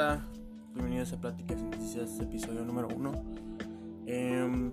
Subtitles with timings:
[0.00, 0.24] Hola,
[0.72, 3.12] bienvenidos a Pláticas y Noticias, episodio número uno.
[4.06, 4.72] Em,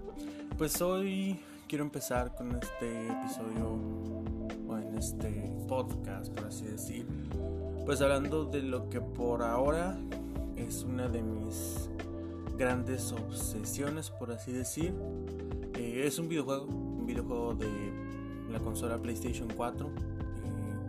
[0.57, 3.77] pues hoy quiero empezar con este episodio,
[4.69, 7.05] o en este podcast, por así decir,
[7.85, 9.97] pues hablando de lo que por ahora
[10.55, 11.89] es una de mis
[12.57, 14.93] grandes obsesiones, por así decir.
[15.73, 17.67] Eh, es un videojuego, un videojuego de
[18.49, 19.87] la consola PlayStation 4.
[19.87, 19.91] Eh,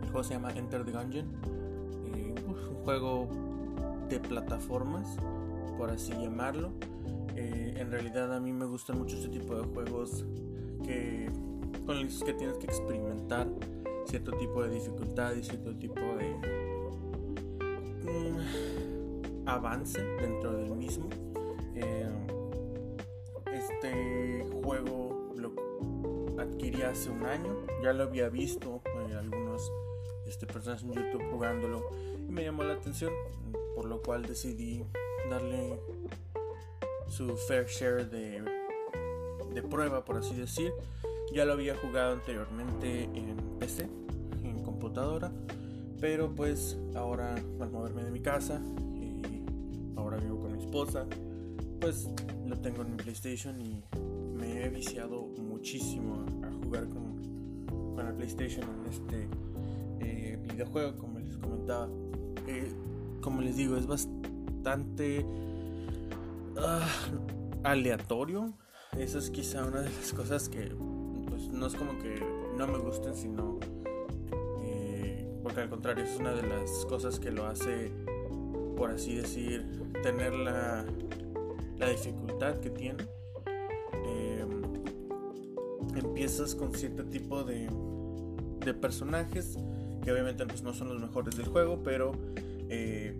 [0.01, 1.27] el juego se llama Enter the Gungeon.
[2.15, 3.48] Eh, un juego
[4.09, 5.17] de plataformas,
[5.77, 6.71] por así llamarlo.
[7.35, 10.25] Eh, en realidad a mí me gustan mucho este tipo de juegos
[10.83, 11.29] que,
[11.85, 13.47] con los que tienes que experimentar
[14.05, 16.33] cierto tipo de dificultad y cierto tipo de
[18.03, 21.07] mm, avance dentro del mismo.
[21.75, 22.09] Eh,
[23.53, 25.53] este juego lo
[26.41, 29.71] adquirí hace un año, ya lo había visto en algunos
[30.25, 31.89] este, personas en YouTube jugándolo
[32.27, 33.11] y me llamó la atención
[33.89, 34.83] lo cual decidí
[35.29, 35.79] darle
[37.07, 38.43] su fair share de,
[39.53, 40.71] de prueba, por así decir.
[41.33, 43.87] Ya lo había jugado anteriormente en PC,
[44.43, 45.31] en computadora,
[45.99, 48.61] pero pues ahora al moverme de mi casa
[48.95, 49.21] y
[49.95, 51.05] ahora vivo con mi esposa,
[51.79, 52.09] pues
[52.47, 53.83] lo tengo en mi PlayStation y
[54.33, 57.65] me he viciado muchísimo a jugar con,
[57.95, 59.27] con el PlayStation en este
[59.99, 61.89] eh, videojuego, como les comentaba.
[62.47, 62.71] Eh,
[63.21, 65.25] como les digo, es bastante
[66.57, 66.87] ah,
[67.63, 68.53] aleatorio.
[68.97, 70.71] Eso es quizá una de las cosas que
[71.27, 72.19] pues, no es como que
[72.57, 73.59] no me gusten, sino
[74.63, 77.91] eh, porque al contrario, es una de las cosas que lo hace,
[78.75, 79.65] por así decir,
[80.01, 80.85] tener la,
[81.77, 83.05] la dificultad que tiene.
[84.05, 84.61] Em,
[85.95, 87.69] empiezas con cierto tipo de,
[88.65, 89.57] de personajes
[90.03, 92.13] que obviamente pues, no son los mejores del juego, pero
[92.69, 93.15] eh,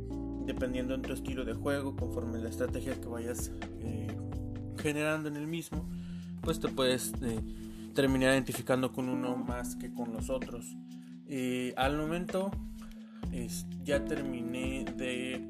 [0.46, 3.52] dependiendo en tu estilo de juego, conforme la estrategia que vayas
[3.82, 4.08] eh,
[4.78, 5.90] generando en el mismo,
[6.42, 7.40] pues te puedes eh,
[7.94, 10.66] terminar identificando con uno más que con los otros.
[11.76, 12.52] al momento
[13.84, 15.42] ya terminé de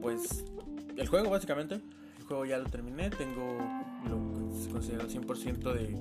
[0.00, 0.44] pues
[0.96, 1.80] el juego básicamente.
[2.18, 3.58] El juego ya lo terminé, tengo
[4.08, 5.96] lo considera 100% de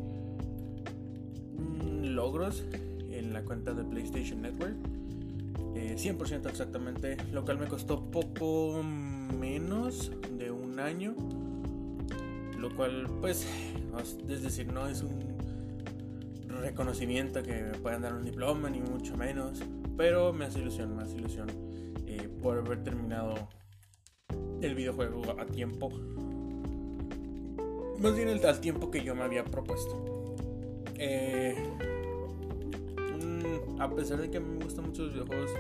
[1.58, 2.64] mm, logros
[3.10, 4.76] en la cuenta de PlayStation Network.
[5.96, 11.16] 100% eh, exactamente, lo cual me costó poco menos de un año,
[12.58, 13.48] lo cual pues
[14.30, 15.20] es decir, no es un
[16.48, 19.62] reconocimiento que me puedan dar un diploma ni mucho menos,
[19.98, 21.48] pero me hace ilusión, me hace ilusión
[22.06, 23.50] eh, por haber terminado
[24.62, 25.90] el videojuego a tiempo,
[28.00, 30.36] más bien al tiempo que yo me había propuesto.
[30.98, 31.56] Eh,
[33.80, 35.52] a pesar de que me gustan mucho los videojuegos,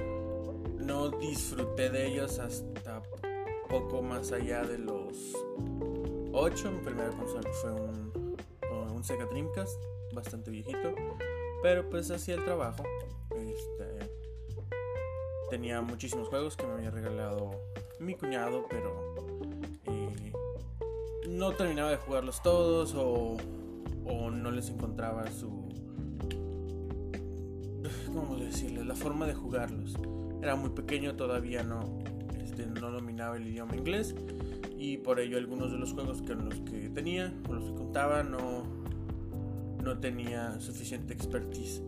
[0.83, 3.01] no disfruté de ellos hasta
[3.69, 5.35] poco más allá de los
[6.31, 6.71] 8.
[6.71, 8.11] Mi primera consola fue un,
[9.03, 9.81] Sega Dreamcast,
[10.13, 10.93] bastante viejito,
[11.63, 12.83] pero pues hacía el trabajo.
[13.31, 14.11] Este,
[15.49, 17.49] tenía muchísimos juegos que me había regalado
[17.99, 19.15] mi cuñado, pero
[19.85, 20.31] eh,
[21.27, 23.37] no terminaba de jugarlos todos o,
[24.05, 25.71] o no les encontraba su
[28.13, 28.85] ¿cómo decirles?
[28.85, 29.95] La forma de jugarlos.
[30.41, 31.99] Era muy pequeño, todavía no,
[32.43, 34.15] este, no dominaba el idioma inglés
[34.77, 38.23] y por ello algunos de los juegos que los que tenía, con los que contaba,
[38.23, 38.63] no,
[39.83, 41.83] no tenía suficiente expertise.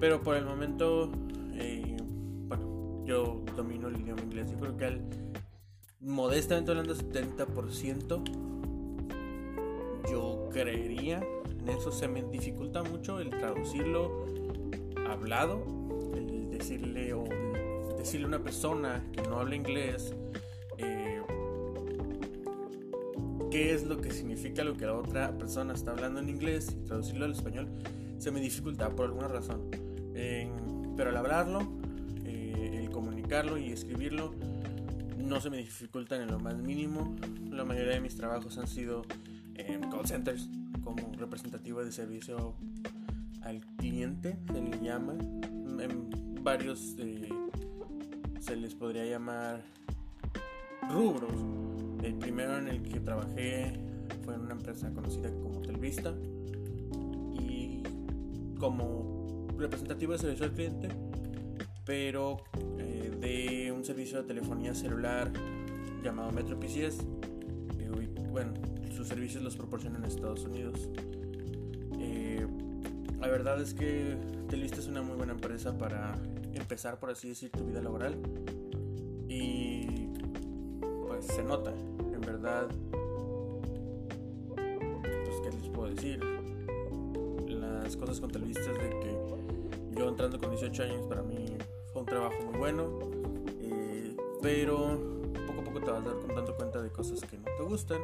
[0.00, 1.12] Pero por el momento,
[1.52, 1.98] eh,
[2.48, 4.50] bueno, yo domino el idioma inglés.
[4.50, 5.02] Yo creo que al
[6.00, 8.22] modestamente hablando 70%,
[10.10, 11.22] yo creería,
[11.60, 14.24] en eso se me dificulta mucho el traducirlo
[15.08, 15.62] hablado,
[16.14, 17.24] el decirle o
[18.00, 20.14] decirle a una persona que no habla inglés
[20.78, 21.22] eh,
[23.50, 26.84] qué es lo que significa lo que la otra persona está hablando en inglés y
[26.86, 27.68] traducirlo al español
[28.18, 29.70] se me dificulta por alguna razón.
[30.96, 31.60] pero al hablarlo,
[32.26, 34.34] eh, el comunicarlo y escribirlo
[35.16, 37.16] no se me dificulta en lo más mínimo.
[37.50, 39.02] La mayoría de mis trabajos han sido
[39.54, 40.48] en call centers
[40.84, 42.54] como representativo de servicio
[43.42, 45.14] al cliente, se le llama.
[45.14, 46.10] En
[46.42, 47.28] varios eh,
[48.40, 49.62] se les podría llamar
[50.90, 51.32] rubros.
[52.02, 53.74] El primero en el que trabajé
[54.24, 56.14] fue en una empresa conocida como Telvista
[57.38, 57.82] y
[58.58, 60.88] como representativo de servicio al cliente,
[61.84, 62.38] pero
[62.78, 65.30] eh, de un servicio de telefonía celular
[66.02, 67.00] llamado Metro PCS.
[67.78, 68.54] Eh, bueno,
[68.96, 70.88] sus servicios los proporcionan en Estados Unidos.
[73.20, 74.16] La verdad es que
[74.48, 76.14] Telvista es una muy buena empresa para
[76.54, 78.16] empezar, por así decir, tu vida laboral.
[79.28, 80.08] Y
[81.20, 82.68] se nota, en verdad.
[84.54, 86.20] Pues, ¿qué les puedo decir?
[87.48, 89.16] Las cosas con televistas de que
[89.96, 91.46] yo entrando con 18 años para mí
[91.92, 92.98] fue un trabajo muy bueno,
[93.60, 94.98] eh, pero
[95.46, 98.00] poco a poco te vas dando cuenta de cosas que no te gustan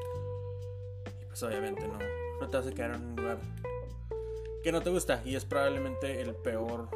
[1.22, 1.98] y pues obviamente no,
[2.40, 3.38] no te vas a quedar en un lugar
[4.62, 6.88] que no te gusta y es probablemente el peor,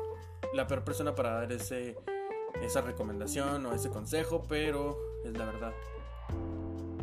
[0.52, 1.96] la peor persona para dar ese,
[2.62, 5.72] esa recomendación o ese consejo, pero es la verdad.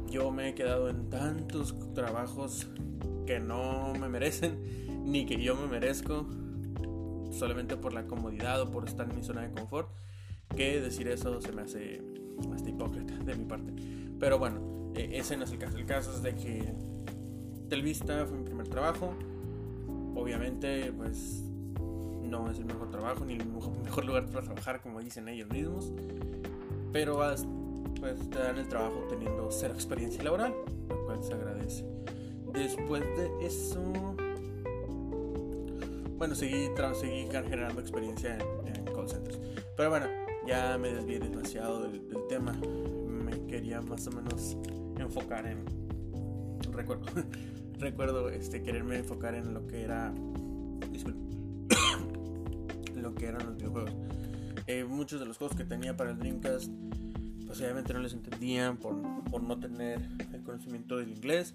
[0.09, 2.67] Yo me he quedado en tantos trabajos
[3.25, 6.25] que no me merecen, ni que yo me merezco,
[7.31, 9.89] solamente por la comodidad o por estar en mi zona de confort,
[10.55, 12.01] que decir eso se me hace
[12.53, 13.73] hasta hipócrita de mi parte.
[14.19, 15.77] Pero bueno, e, ese no es el caso.
[15.77, 16.73] El caso es de que
[17.69, 19.13] Telvista fue mi primer trabajo.
[20.15, 21.43] Obviamente, pues
[22.27, 23.45] no es el mejor trabajo ni el
[23.83, 25.91] mejor lugar para trabajar, como dicen ellos mismos.
[26.91, 27.19] Pero
[27.99, 30.53] pues te dan el trabajo teniendo cero experiencia laboral,
[30.89, 31.85] lo cual se agradece.
[32.53, 33.81] Después de eso,
[36.17, 36.69] bueno, seguí,
[36.99, 39.39] seguí generando experiencia en, call centers.
[39.75, 40.07] Pero bueno,
[40.47, 42.53] ya me desvié demasiado del, del tema.
[43.07, 44.57] Me quería más o menos
[44.97, 45.65] enfocar en.
[46.71, 47.05] Recuerdo,
[47.79, 50.13] recuerdo este, quererme enfocar en lo que era.
[50.91, 51.26] Disculpe.
[53.17, 53.91] Que eran los videojuegos.
[54.67, 56.71] Eh, muchos de los juegos que tenía para el Dreamcast,
[57.45, 60.01] pues obviamente no les entendían por, no tener
[60.33, 61.53] el conocimiento del inglés,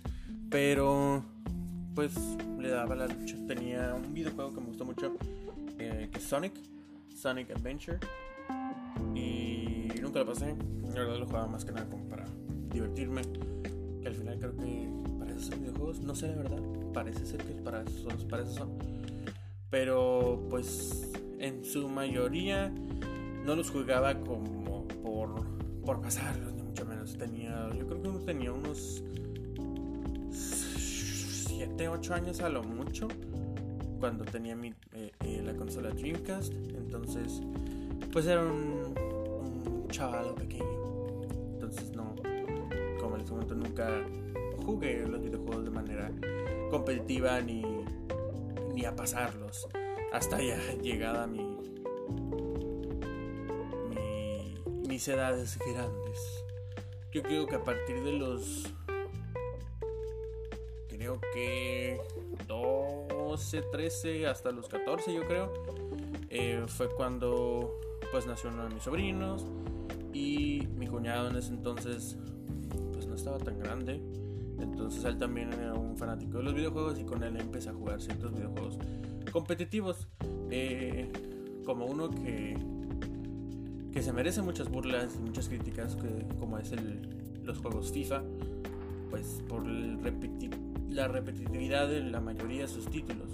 [0.51, 1.25] pero
[1.95, 2.15] pues
[2.59, 3.37] le daba la lucha.
[3.47, 5.17] Tenía un videojuego que me gustó mucho,
[5.79, 6.55] eh, que es Sonic,
[7.15, 7.99] Sonic Adventure,
[9.15, 10.57] y nunca lo pasé.
[10.95, 12.25] La verdad lo jugaba más que nada como para
[12.73, 13.23] divertirme.
[14.01, 14.89] Que al final creo que
[15.19, 16.63] para esos videojuegos, no sé la verdad,
[16.93, 18.71] parece ser que para eso son, para eso son.
[19.71, 21.12] Pero pues
[21.43, 22.73] en su mayoría
[23.45, 25.45] no los jugaba como por,
[25.85, 27.19] por pasarlos, ni mucho menos.
[27.19, 29.03] Tenía, yo creo que uno tenía unos
[30.31, 33.09] 7, 8 años a lo mucho
[33.99, 36.53] cuando tenía mi, eh, eh, la consola Dreamcast.
[36.53, 37.43] Entonces,
[38.13, 38.95] pues era un,
[39.67, 41.25] un chaval pequeño.
[41.55, 42.15] Entonces, no,
[43.01, 43.89] como en ese momento nunca
[44.65, 46.13] jugué los videojuegos de manera
[46.71, 47.65] competitiva ni,
[48.75, 49.67] ni a pasarlos.
[50.13, 51.57] Hasta ya llegada mi,
[53.89, 54.55] mi,
[54.87, 56.45] mis edades grandes.
[57.13, 58.73] Yo creo que a partir de los
[60.89, 62.01] creo que
[62.47, 65.53] 12, 13, hasta los 14 yo creo,
[66.31, 67.81] eh, fue cuando
[68.13, 69.47] pues nació uno de mis sobrinos
[70.13, 72.17] y mi cuñado en ese entonces
[72.93, 74.01] pues no estaba tan grande.
[74.61, 78.01] Entonces él también era un fanático de los videojuegos y con él empecé a jugar
[78.01, 78.79] ciertos videojuegos
[79.31, 80.09] competitivos.
[80.51, 81.11] Eh,
[81.65, 82.57] como uno que,
[83.93, 87.09] que se merece muchas burlas y muchas críticas, que, como es el,
[87.45, 88.23] los juegos FIFA,
[89.11, 93.29] pues por la repetitividad de la mayoría de sus títulos.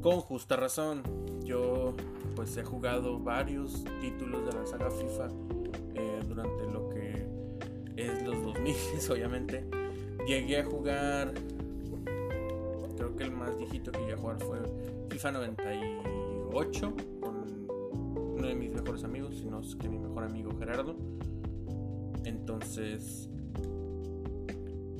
[0.00, 1.02] Con justa razón,
[1.44, 1.94] yo
[2.34, 5.28] pues he jugado varios títulos de la saga FIFA
[5.94, 7.26] eh, durante lo que
[7.96, 8.74] es los 2000,
[9.10, 9.64] obviamente.
[10.26, 11.32] Llegué a jugar,
[12.96, 14.58] creo que el más viejito que llegué a jugar fue
[15.08, 17.66] FIFA 98 con
[18.36, 20.94] uno de mis mejores amigos, si no es que mi mejor amigo Gerardo.
[22.24, 23.30] Entonces,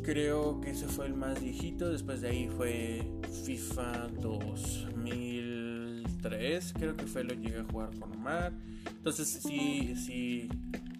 [0.03, 1.91] creo que ese fue el más viejito.
[1.91, 3.11] Después de ahí fue
[3.45, 8.53] FIFA 2003, creo que fue lo que llegué a jugar con Omar.
[8.89, 10.49] Entonces, sí, sí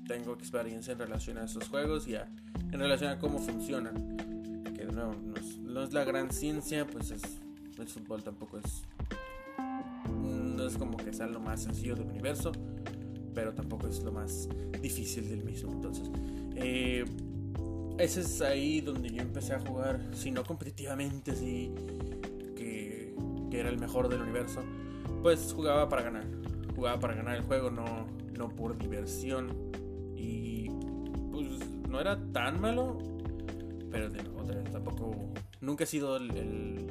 [0.07, 2.27] tengo experiencia en relación a esos juegos y en
[2.73, 4.17] relación a cómo funcionan.
[4.75, 7.23] Que no, es, no es la gran ciencia, pues es,
[7.79, 8.83] el fútbol tampoco es.
[10.67, 12.53] Es como que sea lo más sencillo del universo,
[13.35, 14.49] pero tampoco es lo más
[14.81, 15.73] difícil del mismo.
[15.73, 16.11] Entonces,
[16.57, 17.05] eh,
[17.99, 21.73] ese es ahí donde yo empecé a jugar, si no competitivamente, si
[22.55, 23.15] que,
[23.53, 24.61] era el mejor del universo,
[25.23, 26.25] pues jugaba para ganar.
[26.75, 28.07] Jugaba para ganar el juego, no,
[28.37, 29.51] no por diversión.
[30.15, 30.69] Y
[31.33, 31.47] pues
[31.89, 32.99] no era tan malo,
[33.91, 35.33] pero de, otra tampoco.
[35.63, 36.87] Nunca he sido el, el,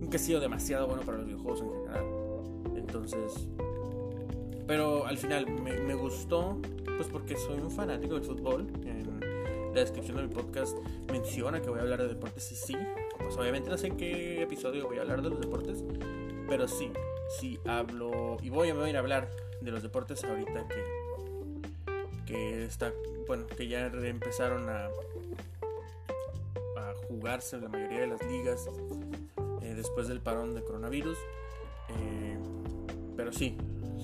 [0.00, 2.15] Nunca he sido demasiado bueno para los videojuegos en general.
[2.86, 3.48] Entonces.
[4.66, 6.58] Pero al final me, gustó,
[6.96, 8.66] pues porque soy un fanático del fútbol.
[8.84, 9.06] En,
[9.74, 10.74] la descripción de mi podcast
[11.12, 12.74] menciona que voy a hablar de deportes y sí,
[13.18, 15.84] pues obviamente no sé en qué episodio voy a hablar de los deportes,
[16.48, 16.90] pero sí,
[17.38, 20.82] sí hablo y voy a, ir a hablar de los deportes ahorita que,
[22.24, 22.90] que está,
[23.26, 24.86] bueno, que ya empezaron a,
[26.78, 28.70] a jugarse la mayoría de las ligas
[29.60, 31.18] eh, después del parón de coronavirus.
[31.88, 32.25] Eh,
[33.26, 33.56] pero sí,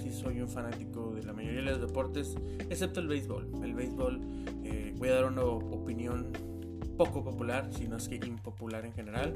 [0.03, 2.35] sí soy un fanático de la mayoría de los deportes,
[2.69, 3.47] excepto el béisbol.
[3.63, 4.21] El béisbol,
[4.65, 6.33] eh, voy a dar una opinión
[6.97, 9.33] poco popular, si no es que impopular en general,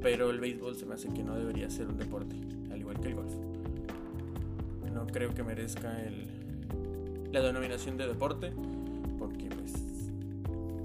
[0.00, 2.36] pero el béisbol se me hace que no debería ser un deporte,
[2.70, 3.34] al igual que el golf.
[4.94, 6.28] No creo que merezca el,
[7.32, 8.52] la denominación de deporte,
[9.18, 9.72] porque pues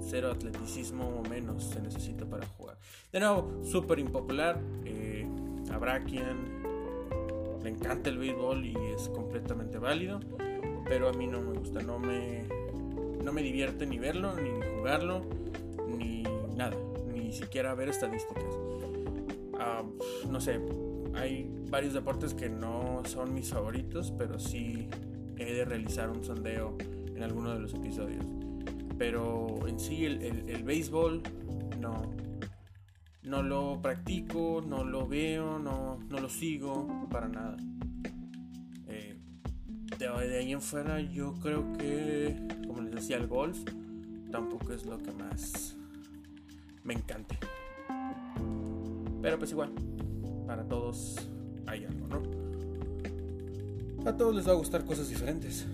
[0.00, 2.76] cero atleticismo o menos se necesita para jugar.
[3.12, 4.58] De nuevo, súper impopular.
[4.84, 5.28] Eh,
[5.70, 6.61] habrá quien
[7.62, 10.20] le encanta el béisbol y es completamente válido,
[10.84, 12.44] pero a mí no me gusta, no me,
[13.22, 15.22] no me divierte ni verlo, ni jugarlo,
[15.96, 16.24] ni
[16.56, 16.76] nada,
[17.14, 18.44] ni siquiera ver estadísticas.
[19.58, 19.84] Ah,
[20.28, 20.60] no sé,
[21.14, 24.88] hay varios deportes que no son mis favoritos, pero sí
[25.38, 26.76] he de realizar un sondeo
[27.14, 28.24] en alguno de los episodios.
[28.98, 31.22] Pero en sí el, el béisbol
[31.80, 32.11] no,
[33.32, 37.56] no lo practico, no lo veo, no, no lo sigo para nada.
[38.88, 39.16] Eh,
[39.98, 42.36] de, ahí en fuera yo creo que,
[42.66, 43.58] como les decía, el golf
[44.30, 45.74] tampoco es lo que más
[46.84, 47.38] me encante.
[49.22, 49.72] Pero pues igual,
[50.46, 51.16] para todos
[51.66, 52.22] hay algo, ¿no?
[54.06, 55.66] A todos les va a gustar cosas diferentes.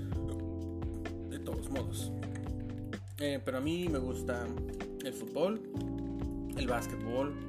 [1.29, 2.13] De todos modos.
[3.19, 4.47] Eh, pero a mí me gusta
[5.05, 5.61] el fútbol,
[6.57, 7.48] el básquetbol,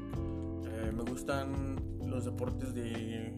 [0.80, 3.34] eh, me gustan los deportes de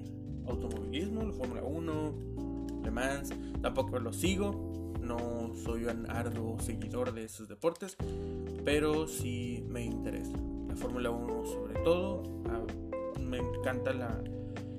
[0.48, 7.26] automovilismo, la Fórmula 1, Le Mans, tampoco los sigo, no soy un arduo seguidor de
[7.26, 7.98] esos deportes,
[8.64, 10.38] pero sí me interesa.
[10.68, 12.66] La Fórmula 1 sobre todo, ah,
[13.20, 14.24] me encanta la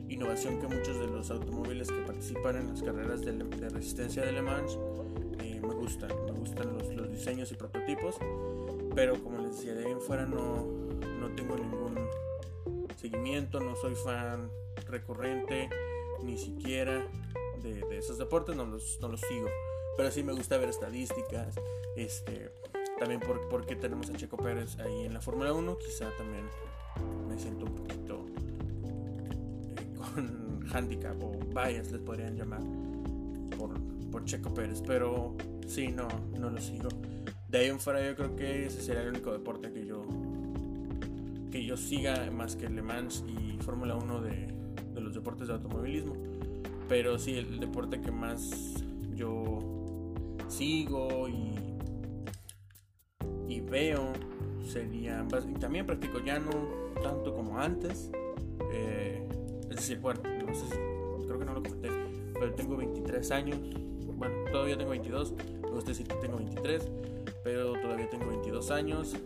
[0.09, 3.33] innovación que muchos de los automóviles que participan en las carreras de,
[3.71, 4.79] resistencia de Le Mans
[5.41, 8.17] eh, me gustan, me gustan los, los diseños y prototipos
[8.95, 10.67] pero como les decía, de ahí en fuera no,
[11.21, 11.95] no tengo ningún
[13.03, 14.51] seguimiento, no soy fan
[14.87, 15.69] recurrente,
[16.23, 17.07] ni siquiera
[17.61, 19.49] de, esos deportes, no los, no los sigo.
[19.97, 21.55] Pero sí me gusta ver estadísticas,
[21.97, 22.53] este,
[22.99, 26.49] también por, porque tenemos a Checo Pérez ahí en la Fórmula 1, quizá también
[27.29, 28.25] me siento un poquito
[29.77, 32.63] eh, con handicap o bias les podrían llamar
[33.59, 33.75] por,
[34.11, 36.89] por Checo Pérez, pero sí, no, no lo sigo
[37.53, 40.07] de ahí en fuera yo creo que ese sería el único deporte que yo
[41.53, 44.49] que yo siga más que Le Mans y Fórmula 1 de,
[44.95, 46.15] de, los deportes de automovilismo.
[46.89, 48.83] Pero sí, el deporte que más
[49.15, 49.59] yo
[50.49, 51.55] sigo y,
[53.49, 54.13] y veo
[54.67, 55.25] sería...
[55.61, 56.51] También practico ya no
[57.03, 58.11] tanto como antes.
[58.73, 59.25] Eh,
[59.71, 60.65] es decir, bueno, no sé
[61.27, 61.89] creo que no lo comenté,
[62.35, 63.59] pero tengo 23 años.
[64.17, 65.35] Bueno, todavía tengo 22.
[65.63, 66.91] Me gusta decir que tengo 23
[67.45, 69.17] pero todavía tengo 22 años.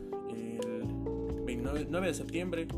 [1.77, 2.69] El 29, 9 de septiembre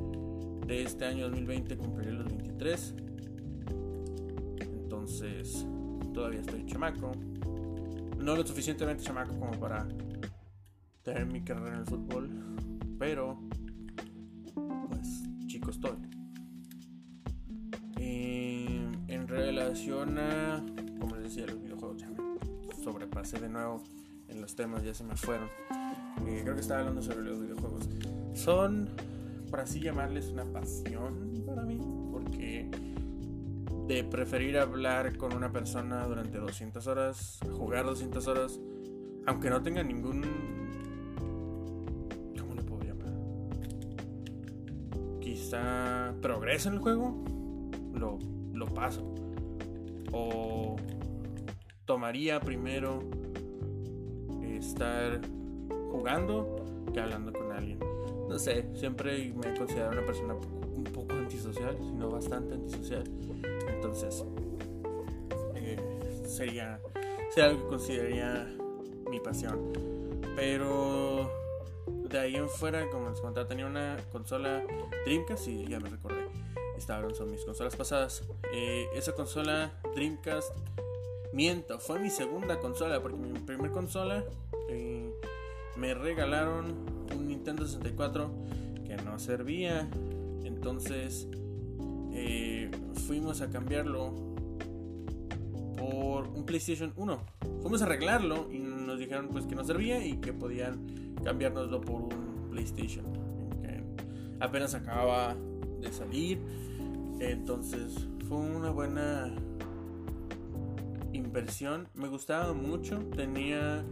[0.66, 2.94] de este año 2020 cumpliré los 23.
[4.58, 5.64] Entonces,
[6.12, 7.12] todavía estoy chamaco.
[8.18, 9.86] No lo suficientemente chamaco como para
[11.02, 12.28] tener mi carrera en el fútbol,
[12.98, 13.38] pero
[14.88, 15.96] pues chico estoy.
[17.96, 20.64] en relación a,
[20.98, 22.16] como les decía, los videojuegos, ya me
[22.82, 23.84] sobrepasé de nuevo
[24.26, 25.48] en los temas, ya se me fueron.
[26.26, 27.47] Eh, creo que estaba hablando sobre los.
[28.48, 28.88] Son,
[29.50, 31.78] por así llamarles, una pasión para mí,
[32.10, 32.70] porque
[33.86, 38.58] de preferir hablar con una persona durante 200 horas, jugar 200 horas,
[39.26, 40.22] aunque no tenga ningún...
[42.40, 43.12] ¿Cómo le puedo llamar?
[45.20, 47.22] Quizá progreso en el juego,
[47.92, 48.18] lo,
[48.54, 49.14] lo paso.
[50.10, 50.76] O
[51.84, 53.00] tomaría primero
[54.42, 55.20] estar
[55.90, 56.64] jugando
[56.94, 57.47] que hablando con.
[58.38, 63.04] Sé, siempre me he considerado una persona un poco antisocial, sino bastante antisocial.
[63.68, 64.24] Entonces,
[65.56, 65.76] eh,
[66.24, 66.80] sería,
[67.30, 68.46] sería algo que consideraría
[69.10, 69.72] mi pasión.
[70.36, 71.30] Pero
[72.08, 74.62] de ahí en fuera, como les contaba, tenía una consola
[75.04, 76.28] Dreamcast y ya me recordé.
[76.76, 78.22] Estaban son mis consolas pasadas.
[78.52, 80.52] Eh, esa consola Dreamcast
[81.32, 84.24] Miento, fue mi segunda consola, porque mi primer consola
[84.70, 85.12] eh,
[85.76, 86.97] me regalaron
[87.38, 88.30] Nintendo 64
[88.84, 89.88] que no servía.
[90.44, 91.28] Entonces
[92.12, 92.70] eh,
[93.06, 94.12] fuimos a cambiarlo
[95.76, 97.20] por un PlayStation 1.
[97.62, 102.02] Fuimos a arreglarlo y nos dijeron pues que no servía y que podían cambiárnoslo por
[102.02, 103.04] un PlayStation.
[104.40, 105.34] Apenas acababa
[105.80, 106.40] de salir.
[107.20, 109.32] Entonces fue una buena
[111.12, 111.88] inversión.
[111.94, 112.98] Me gustaba mucho.
[113.16, 113.84] Tenía.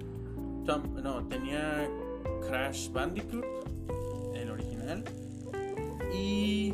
[1.02, 1.88] no, tenía
[2.40, 3.44] Crash Bandicoot,
[4.34, 5.04] el original.
[6.12, 6.72] Y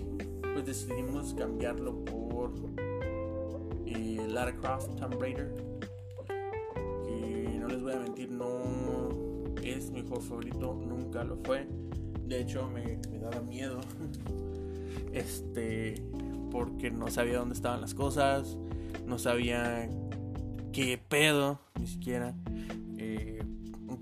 [0.54, 2.52] pues decidimos cambiarlo por
[3.86, 5.54] el Lara Croft Tomb Raider.
[7.06, 8.60] Que no les voy a mentir, no
[9.62, 11.66] es mi juego favorito, nunca lo fue.
[12.26, 13.80] De hecho, me, me daba miedo.
[15.12, 16.02] Este,
[16.50, 18.56] porque no sabía dónde estaban las cosas,
[19.06, 19.90] no sabía
[20.72, 22.34] qué pedo, ni siquiera.
[22.96, 23.41] Eh,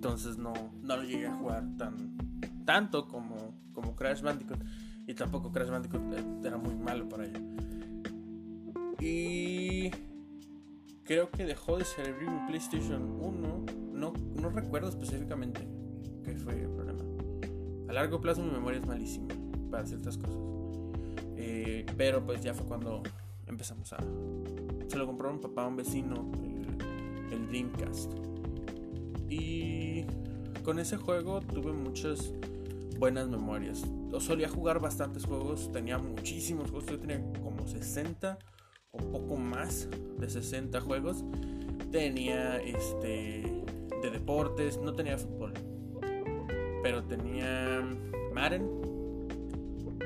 [0.00, 2.16] entonces no, no lo llegué a jugar tan
[2.64, 3.37] tanto como,
[3.75, 4.59] como Crash Bandicoot.
[5.07, 7.38] Y tampoco Crash Bandicoot eh, era muy malo para ello.
[8.99, 9.90] Y
[11.04, 13.64] creo que dejó de servir mi PlayStation 1.
[13.92, 15.69] No, no recuerdo específicamente
[16.25, 17.02] qué fue el problema.
[17.90, 19.28] A largo plazo mi memoria es malísima
[19.71, 20.40] para ciertas cosas.
[21.37, 23.02] Eh, pero pues ya fue cuando
[23.47, 23.99] empezamos a...
[24.88, 28.29] Se lo compró un papá a un vecino, el, el Dreamcast.
[29.30, 30.04] Y
[30.64, 32.32] con ese juego tuve muchas
[32.99, 33.84] buenas memorias.
[34.10, 38.38] Yo solía jugar bastantes juegos, tenía muchísimos juegos, yo tenía como 60
[38.90, 41.25] o poco más de 60 juegos.
[41.92, 43.64] Tenía este
[44.02, 45.52] de deportes, no tenía fútbol,
[46.82, 47.82] pero tenía
[48.32, 48.66] Madden,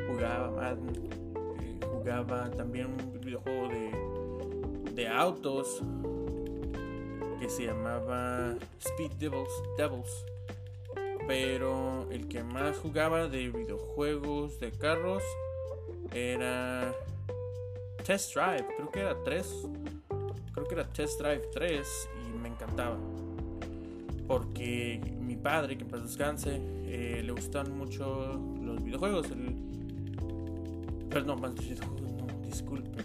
[0.09, 5.83] jugaba Madden, eh, jugaba también un videojuego de, de autos
[7.45, 10.25] que se llamaba Speed Devils, Devils
[11.27, 15.23] pero el que más jugaba de videojuegos de carros
[16.15, 16.95] era
[18.03, 19.69] Test Drive, creo que era 3.
[20.55, 22.97] Creo que era Test Drive 3 y me encantaba.
[24.27, 29.31] Porque mi padre, que en paz descanse, eh, le gustan mucho los videojuegos.
[29.31, 29.55] El,
[31.11, 31.51] perdón, no,
[32.43, 33.05] disculpen.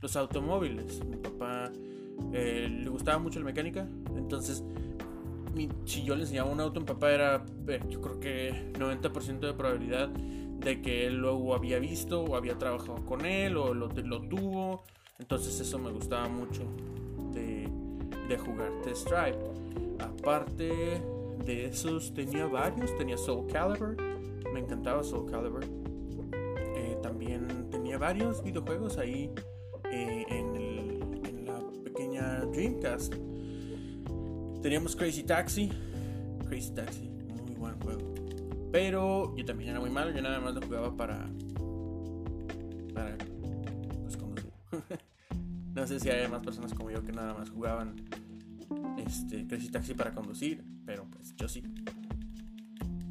[0.00, 1.04] Los automóviles.
[1.04, 1.72] Mi papá
[2.32, 3.88] eh, le gustaba mucho la mecánica.
[4.16, 4.64] Entonces
[5.84, 9.54] si yo le enseñaba un auto, mi papá era, eh, yo creo que 90% de
[9.54, 14.84] probabilidad de que él luego había visto o había trabajado con él o lo, tuvo.
[15.18, 16.62] Entonces eso me gustaba mucho
[17.32, 17.68] de,
[18.38, 19.36] jugar Test Drive.
[19.98, 21.02] Aparte
[21.44, 23.94] de esos tenía varios, tenía Soul Calibur,
[24.54, 25.64] me encantaba Soul Calibur.
[26.76, 29.30] Eh, también tenía varios videojuegos ahí
[32.46, 33.14] Dreamcast.
[34.62, 35.70] Teníamos Crazy Taxi.
[36.48, 37.08] Crazy Taxi,
[37.44, 38.14] muy buen juego.
[38.70, 41.28] Pero yo también era muy malo, yo nada más lo jugaba para.
[42.94, 43.16] para.
[44.02, 44.52] pues conducir.
[45.74, 47.96] no sé si hay más personas como yo que nada más jugaban
[49.06, 51.62] este Crazy Taxi para conducir, pero pues yo sí.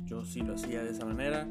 [0.05, 1.47] Yo sí lo hacía de esa manera.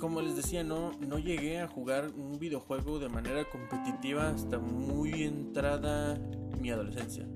[0.00, 5.24] Como les decía, no, no llegué a jugar un videojuego de manera competitiva hasta muy
[5.24, 6.18] entrada
[6.58, 7.26] mi adolescencia.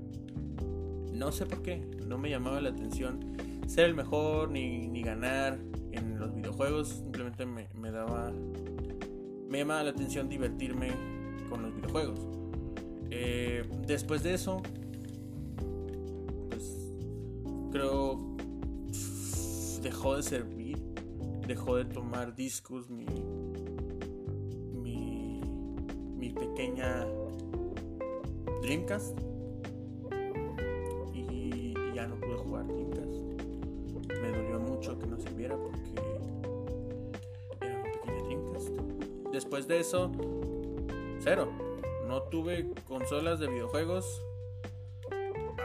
[1.13, 3.35] No sé por qué, no me llamaba la atención
[3.67, 5.59] ser el mejor ni, ni ganar
[5.93, 8.33] en los videojuegos, simplemente me, me, daba...
[9.49, 10.89] Me llamaba la atención divertirme
[11.49, 12.21] con los videojuegos.
[13.11, 14.63] Eh, después de eso,
[16.49, 16.93] pues
[17.71, 18.35] creo
[19.83, 20.54] dejó de servir,
[21.47, 23.07] dejó de tomar discos mi,
[24.73, 25.41] mi,
[26.17, 27.07] mi pequeña
[28.63, 29.19] Dreamcast
[34.93, 35.79] que no sirviera porque
[37.61, 38.69] era un pequeño Dreamcast.
[39.33, 40.13] Después de eso,
[41.21, 41.51] cero.
[42.07, 44.23] No tuve consolas de videojuegos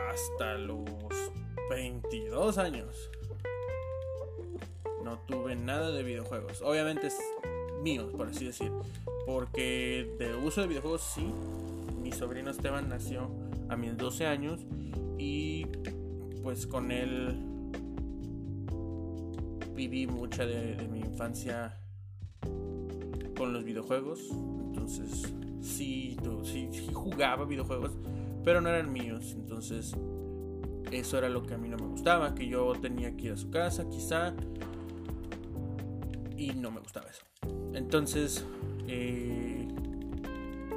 [0.10, 0.86] hasta los
[1.70, 3.12] 22 años.
[5.10, 6.62] No tuve nada de videojuegos.
[6.62, 7.18] Obviamente es
[7.82, 8.72] mío, por así decir.
[9.26, 11.34] Porque de uso de videojuegos sí.
[12.00, 13.28] Mi sobrino Esteban nació
[13.70, 14.68] a mis 12 años
[15.18, 15.66] y
[16.44, 17.40] pues con él
[19.74, 21.76] viví mucha de, mi infancia
[23.36, 24.30] con los videojuegos.
[24.30, 25.24] Entonces,
[25.60, 27.94] sí, sí, jugaba videojuegos,
[28.44, 29.34] pero no eran míos.
[29.36, 29.96] Entonces,
[30.92, 33.38] eso era lo que a mí no me gustaba, que yo tenía que ir a
[33.38, 34.36] su casa, quizá,
[36.40, 37.26] y no me gustaba eso.
[37.74, 38.46] Entonces,
[38.88, 39.68] eh,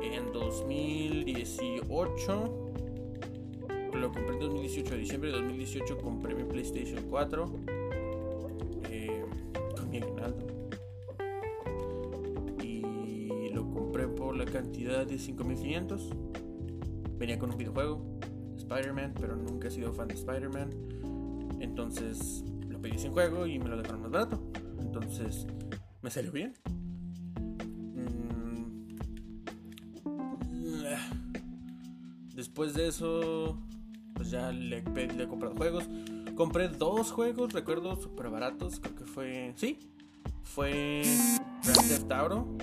[0.03, 2.73] en 2018,
[3.95, 7.53] lo compré en 2018, diciembre de 2018 compré mi PlayStation 4
[12.63, 16.11] y lo compré por la cantidad de 5500.
[17.19, 18.19] Venía con un videojuego,
[18.57, 20.71] Spider-Man, pero nunca he sido fan de Spider-Man.
[21.61, 24.43] Entonces lo pedí sin juego y me lo dejaron más barato.
[24.93, 25.47] Entonces
[26.03, 26.53] me salió bien.
[27.95, 28.97] Mm.
[32.35, 33.59] Después de eso,
[34.15, 35.89] pues ya le, le he comprado juegos.
[36.35, 38.81] Compré dos juegos, recuerdo, super baratos.
[38.81, 39.53] Creo que fue.
[39.57, 39.79] Sí,
[40.43, 41.03] fue
[41.65, 42.57] Grand Theft Auto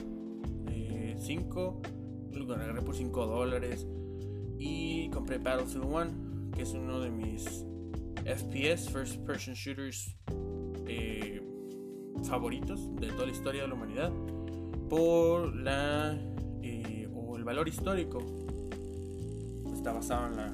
[1.20, 3.88] 5, eh, lo agarré por 5 dólares.
[4.60, 7.65] Y compré Battlefield 1, que es uno de mis
[8.26, 10.15] FPS, First Person Shooters
[10.88, 11.29] eh,
[12.28, 14.12] favoritos de toda la historia de la humanidad.
[14.90, 16.18] Por la.
[16.62, 18.20] Eh, o el valor histórico.
[19.74, 20.48] Está basado en la,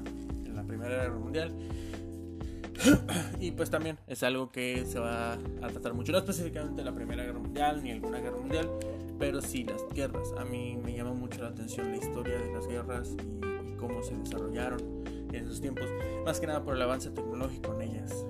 [0.44, 1.52] en la Primera Guerra Mundial.
[3.40, 7.24] y pues también es algo que se va a tratar mucho, no específicamente la Primera
[7.24, 8.70] Guerra Mundial ni alguna guerra mundial,
[9.18, 10.32] pero sí las guerras.
[10.38, 14.16] A mí me llama mucho la atención la historia de las guerras y, cómo se
[14.16, 15.86] desarrollaron en esos tiempos,
[16.24, 18.26] más que nada por el avance tecnológico en ellas.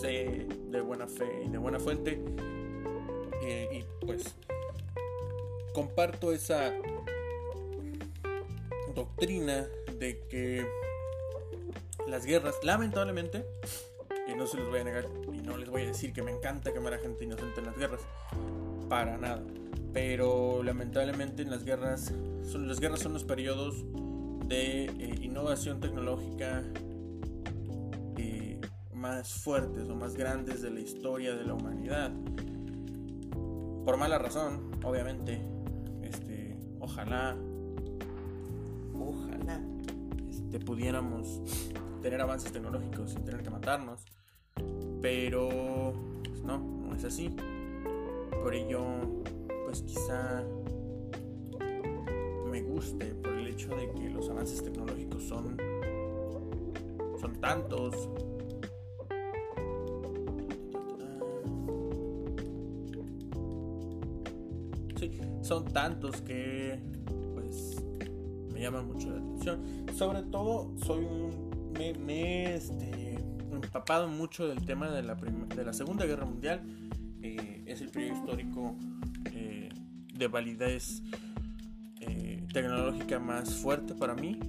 [0.00, 2.22] Sé de buena fe y de buena fuente
[3.42, 4.34] eh, y pues
[5.72, 6.72] comparto esa
[8.94, 9.66] doctrina
[9.98, 10.66] de que
[12.08, 13.44] las guerras, lamentablemente,
[14.26, 16.30] y no se los voy a negar, y no les voy a decir que me
[16.30, 18.00] encanta quemar a gente inocente en las guerras,
[18.88, 19.42] para nada.
[19.92, 22.12] Pero lamentablemente en las guerras,
[22.50, 23.84] son, las guerras son los periodos
[24.46, 26.62] de eh, innovación tecnológica
[29.08, 32.12] más fuertes o más grandes de la historia de la humanidad.
[33.82, 35.40] Por mala razón, obviamente.
[36.02, 37.34] Este, ojalá,
[38.94, 39.62] ojalá,
[40.28, 41.40] este, pudiéramos
[42.02, 44.04] tener avances tecnológicos sin tener que matarnos.
[45.00, 47.34] Pero pues no, no es así.
[48.42, 48.84] Por ello,
[49.64, 50.44] pues quizá
[52.50, 55.56] me guste por el hecho de que los avances tecnológicos son
[57.18, 58.08] son tantos
[65.48, 66.78] son tantos que
[67.34, 67.76] pues
[68.52, 73.14] me llaman mucho la atención sobre todo soy un me, he este,
[73.52, 76.60] empapado mucho del tema de la, de la Segunda Guerra Mundial.
[77.22, 78.76] Eh, es el periodo histórico
[79.32, 79.68] eh,
[80.14, 81.02] de validez
[82.00, 84.40] eh, tecnológica más fuerte para mí.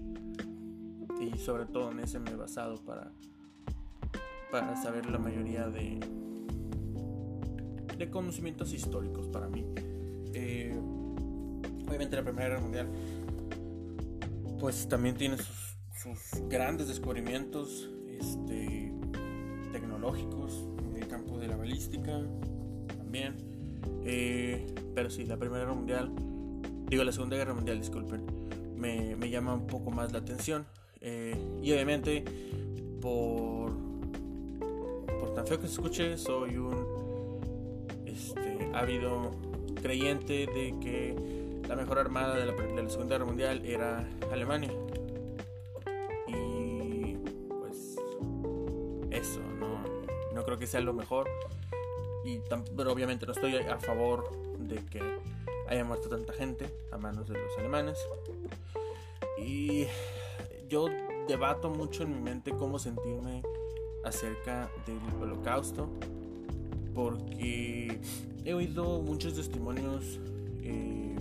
[1.19, 3.11] Y sobre todo en ese me he basado para,
[4.51, 5.99] para saber la mayoría de,
[7.97, 9.65] de conocimientos históricos para mí.
[11.99, 12.87] La Primera Guerra Mundial
[14.59, 15.69] pues también tiene sus
[16.01, 18.93] sus grandes descubrimientos este,
[19.73, 22.21] tecnológicos en el campo de la balística
[22.97, 23.35] también.
[24.05, 26.11] Eh, pero sí, la Primera Guerra Mundial,
[26.87, 28.25] digo la Segunda Guerra Mundial, disculpen,
[28.77, 30.65] me, me llama un poco más la atención.
[31.01, 32.23] Eh, y obviamente,
[33.01, 33.73] por,
[35.19, 37.41] por tan feo que se escuche, soy un
[38.05, 39.31] este, ávido
[39.81, 41.38] creyente de que
[41.69, 44.71] la mejor armada de la, Segunda Guerra Mundial era Alemania.
[50.49, 51.29] creo que sea lo mejor.
[52.25, 52.39] Y
[52.75, 54.99] pero obviamente no estoy a favor de que
[55.67, 57.99] haya muerto tanta gente a manos de los alemanes.
[59.37, 59.85] Y
[60.67, 60.87] yo
[61.27, 63.43] debato mucho en mi mente cómo sentirme
[64.03, 65.87] acerca del holocausto.
[66.95, 68.01] Porque
[68.43, 70.19] he oído muchos testimonios
[70.63, 71.15] eh,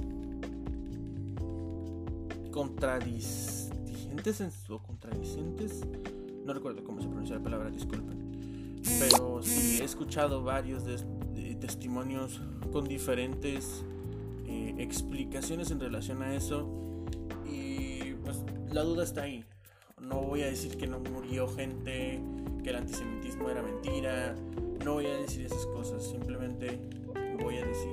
[2.59, 5.81] contradicientes o contradicientes.
[6.45, 8.19] No recuerdo cómo se pronuncia la palabra, disculpen
[8.99, 10.83] pero sí he escuchado varios
[11.61, 12.41] testimonios
[12.73, 13.85] con diferentes
[14.47, 16.69] eh, explicaciones en relación a eso
[17.47, 18.39] y pues
[18.73, 19.45] la duda está ahí.
[20.01, 22.21] No voy a decir que no murió gente,
[22.65, 24.35] que el antisemitismo era mentira,
[24.85, 26.81] no voy a decir esas cosas, simplemente
[27.41, 27.93] voy a decir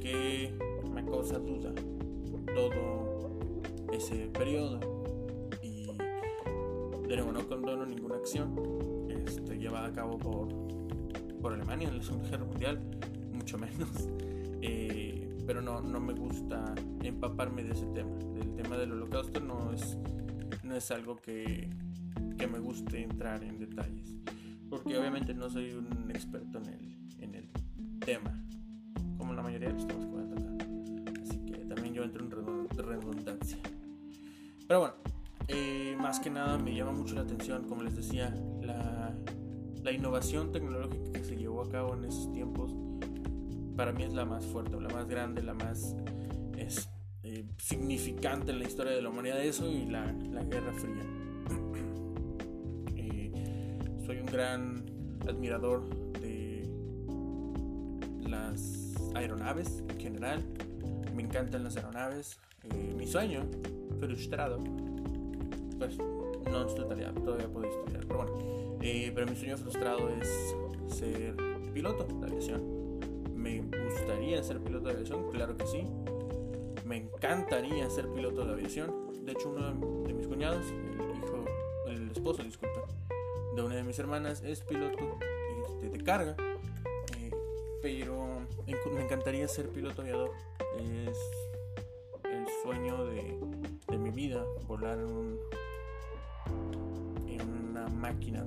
[0.00, 0.56] que
[0.94, 1.74] me causa duda
[2.54, 3.01] todo
[3.92, 4.80] ese periodo
[5.62, 5.86] y
[7.06, 8.54] de nuevo no condono ninguna acción
[9.08, 10.48] este, llevada a cabo por,
[11.40, 12.80] por Alemania en la Segunda Guerra Mundial,
[13.32, 14.08] mucho menos.
[14.64, 18.16] Eh, pero no, no me gusta empaparme de ese tema.
[18.32, 19.98] Del tema del holocausto no es,
[20.62, 21.68] no es algo que,
[22.38, 24.14] que me guste entrar en detalles.
[24.70, 27.48] Porque obviamente no soy un experto en el, en el
[27.98, 28.40] tema,
[29.18, 31.20] como la mayoría de los temas que voy a tocar.
[31.20, 33.31] Así que también yo entro en redundancia.
[34.72, 34.94] Pero bueno,
[35.48, 41.12] eh, más que nada me llama mucho la atención, como les decía, la, innovación tecnológica
[41.12, 42.74] que se llevó a cabo en esos tiempos.
[43.76, 45.94] Para mí es la más fuerte, la más grande, la más
[46.56, 46.88] es,
[47.22, 49.44] eh, significante en la historia de la humanidad.
[49.44, 51.04] Eso y la, la Guerra Fría.
[52.96, 54.86] Eh, soy un gran
[55.28, 55.86] admirador
[56.18, 56.66] de
[58.26, 60.42] las aeronaves en general.
[61.14, 62.38] Me encantan las aeronaves.
[62.96, 63.42] mi sueño
[64.06, 64.58] frustrado
[65.78, 65.96] pues
[66.50, 68.78] no estudiaría, todavía puedo estudiar, pero bueno.
[68.82, 70.56] Eh, pero mi sueño frustrado es
[70.88, 71.36] ser
[71.72, 73.00] piloto de aviación.
[73.36, 75.84] Me gustaría ser piloto de aviación, claro que sí.
[76.84, 78.92] me encantaría ser piloto de aviación.
[79.24, 81.44] De hecho, uno de mis cuñados, el hijo,
[81.86, 82.82] el esposo, disculpa,
[83.54, 85.18] de una de mis hermanas es piloto
[85.64, 86.36] este, de carga.
[87.18, 87.30] Eh,
[87.80, 90.32] pero me encantaría ser piloto aviador.
[90.78, 91.18] Es
[92.24, 93.38] el sueño de,
[93.92, 95.38] de mi vida, volar en, un,
[97.28, 98.42] en una máquina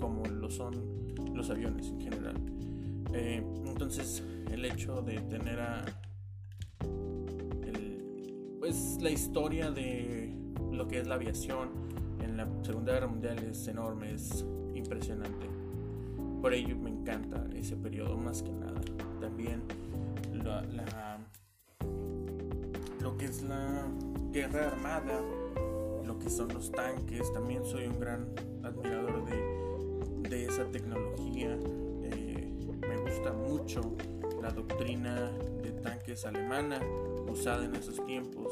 [0.00, 0.74] como lo son
[1.34, 2.36] los aviones en general.
[3.12, 5.84] Eh, entonces el hecho de tener a
[8.60, 10.32] pues la historia de
[10.70, 11.70] lo que es la aviación
[12.22, 14.44] en la Segunda Guerra Mundial es enorme, es
[14.76, 15.46] impresionante.
[16.40, 18.80] Por ello me encanta ese periodo más que nada.
[19.20, 19.64] También
[20.32, 21.11] la,
[23.20, 23.86] es la
[24.32, 25.20] guerra armada,
[26.04, 28.26] lo que son los tanques, también soy un gran
[28.62, 31.56] admirador de, de esa tecnología
[33.12, 33.94] gusta mucho
[34.40, 35.30] la doctrina
[35.62, 36.80] de tanques alemana
[37.30, 38.50] usada en esos tiempos.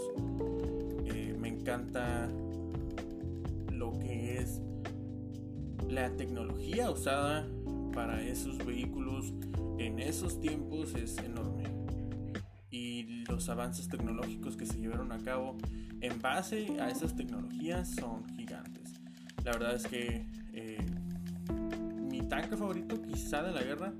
[1.07, 2.29] Eh, me encanta
[3.73, 4.61] lo que es
[5.88, 7.49] la tecnología usada
[7.94, 9.33] para esos vehículos
[9.79, 11.80] en esos tiempos es enorme.
[13.40, 15.57] Los avances tecnológicos que se llevaron a cabo
[16.03, 19.00] en base a esas tecnologías son gigantes.
[19.42, 20.85] La verdad es que eh,
[22.11, 23.94] mi tanque favorito quizá de la guerra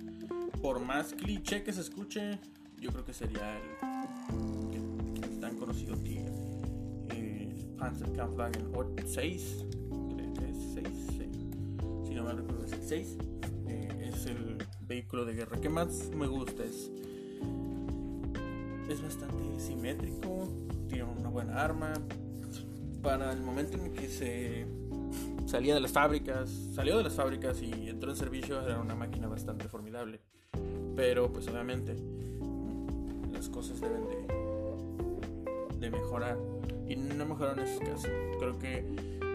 [0.61, 2.39] por más cliché que se escuche,
[2.79, 3.59] yo creo que sería
[5.23, 6.23] el, tan conocido que
[7.17, 8.71] el Panzerkampfwagen
[9.07, 9.65] 6,
[10.17, 10.89] creo que es 6,
[12.07, 13.17] si no me recuerdo es el 6,
[13.69, 16.91] eh, es el vehículo de guerra que más me gusta, es,
[18.93, 20.49] es bastante simétrico,
[20.89, 21.93] tiene una buena arma,
[23.03, 24.67] para el momento en que se
[25.47, 29.29] salía de las fábricas, salió de las fábricas y entró en servicio, era una máquina
[29.29, 30.21] bastante formidable.
[30.97, 31.97] Pero pues obviamente
[33.33, 34.07] las cosas deben
[35.79, 36.37] de, mejorar.
[36.87, 38.09] Y no mejoraron en ese caso.
[38.39, 38.85] Creo que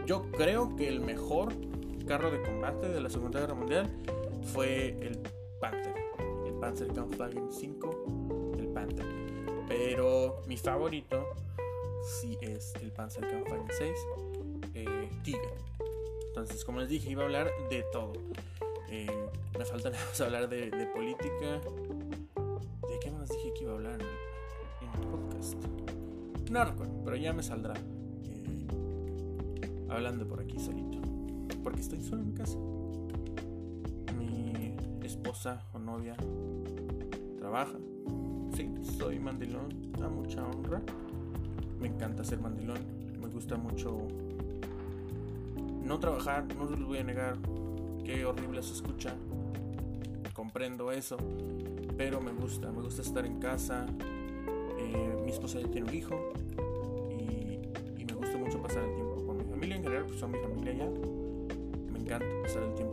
[0.05, 1.53] yo creo que el mejor
[2.05, 3.89] carro de combate de la Segunda Guerra Mundial
[4.53, 5.17] fue el
[5.59, 5.95] Panther.
[6.45, 9.24] El Panzer Kampfwagen 5, el Panther.
[9.75, 11.27] Pero mi favorito
[12.01, 13.91] sí es el Panzer Kampfwagen 6,
[14.73, 15.57] eh, Tiger.
[16.29, 18.13] Entonces, como les dije, iba a hablar de todo.
[18.89, 19.91] Eh, me falta
[20.23, 21.59] hablar de, política.
[22.87, 25.55] ¿De qué más dije que iba a hablar en el podcast?
[26.49, 27.73] No recuerdo, pero ya me saldrá.
[28.23, 28.67] Eh,
[29.89, 30.99] hablando por aquí solito.
[31.63, 32.57] Porque estoy solo en mi casa.
[34.17, 36.15] Mi esposa o novia
[37.37, 37.77] trabaja.
[38.55, 39.67] Sí, soy mandilón
[40.01, 40.81] a mucha honra.
[41.81, 42.79] Me encanta ser mandilón.
[43.19, 44.07] Me gusta mucho
[45.83, 47.37] no trabajar, no se los voy a negar
[48.05, 49.13] qué horrible se escucha.
[50.33, 51.17] Comprendo eso,
[51.97, 53.85] pero me gusta, me gusta estar en casa.
[54.77, 56.33] Eh, mi esposa ya tiene un hijo
[57.11, 57.59] y,
[58.05, 60.73] me gusta mucho pasar el tiempo con mi familia en general, pues son mi familia
[60.73, 60.89] ya.
[61.91, 62.84] Me encanta pasar el tiempo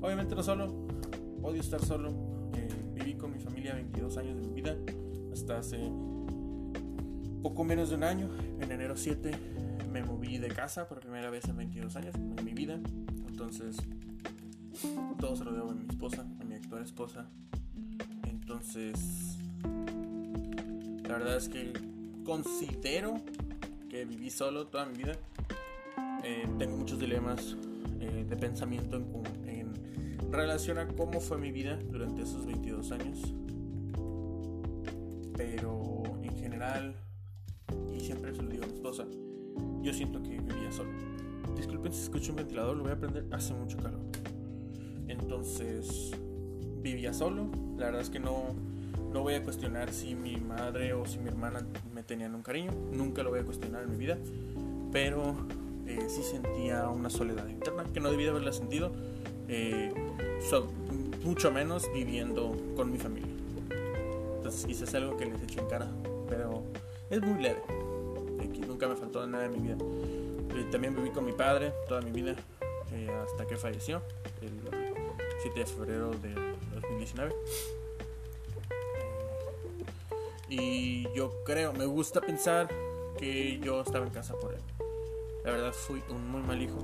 [0.00, 0.86] Obviamente no solo,
[1.42, 2.10] odio estar solo.
[2.54, 4.76] Eh, viví con mi familia 22 años de mi vida
[5.32, 5.78] hasta hace
[7.42, 8.28] poco menos de un año,
[8.60, 9.30] en enero 7,
[9.90, 12.78] me moví de casa por primera vez en 22 años en mi vida.
[13.28, 13.76] Entonces,
[15.18, 17.26] todo se lo debo a mi esposa, a mi actual esposa.
[18.28, 19.38] Entonces,
[21.02, 21.72] la verdad es que
[22.24, 23.14] considero
[23.88, 25.12] que viví solo toda mi vida.
[26.22, 27.56] Eh, tengo muchos dilemas
[28.00, 29.39] eh, de pensamiento en,
[30.30, 33.34] relación a cómo fue mi vida durante esos 22 años.
[35.36, 36.94] Pero en general
[38.10, 39.06] siempre se lo digo a mi esposa,
[39.82, 40.90] yo siento que vivía solo.
[41.56, 44.00] Disculpen si escucho un ventilador, lo voy a prender, hace mucho calor.
[45.06, 46.10] Entonces,
[46.82, 47.50] vivía solo.
[47.76, 48.54] La verdad es que no,
[49.12, 51.64] no voy a cuestionar si mi madre o si mi hermana
[51.94, 52.72] me tenían un cariño.
[52.92, 54.18] Nunca lo voy a cuestionar en mi vida.
[54.92, 55.36] Pero
[55.86, 58.92] eh, sí sentía una soledad interna que no debía haberla sentido.
[59.48, 59.92] Eh,
[61.24, 63.32] mucho menos viviendo con mi familia.
[64.36, 65.88] Entonces quizás es algo que les echo en cara.
[66.28, 66.62] Pero
[67.10, 67.60] es muy leve
[68.70, 69.76] nunca me faltó nada en mi vida.
[70.56, 72.34] Eh, también viví con mi padre toda mi vida
[72.92, 74.02] eh, hasta que falleció
[74.40, 74.52] el
[75.42, 76.34] 7 de febrero de
[76.74, 77.34] 2019.
[80.48, 82.68] Y yo creo, me gusta pensar
[83.18, 84.60] que yo estaba en casa por él.
[85.44, 86.78] La verdad fui un muy mal hijo,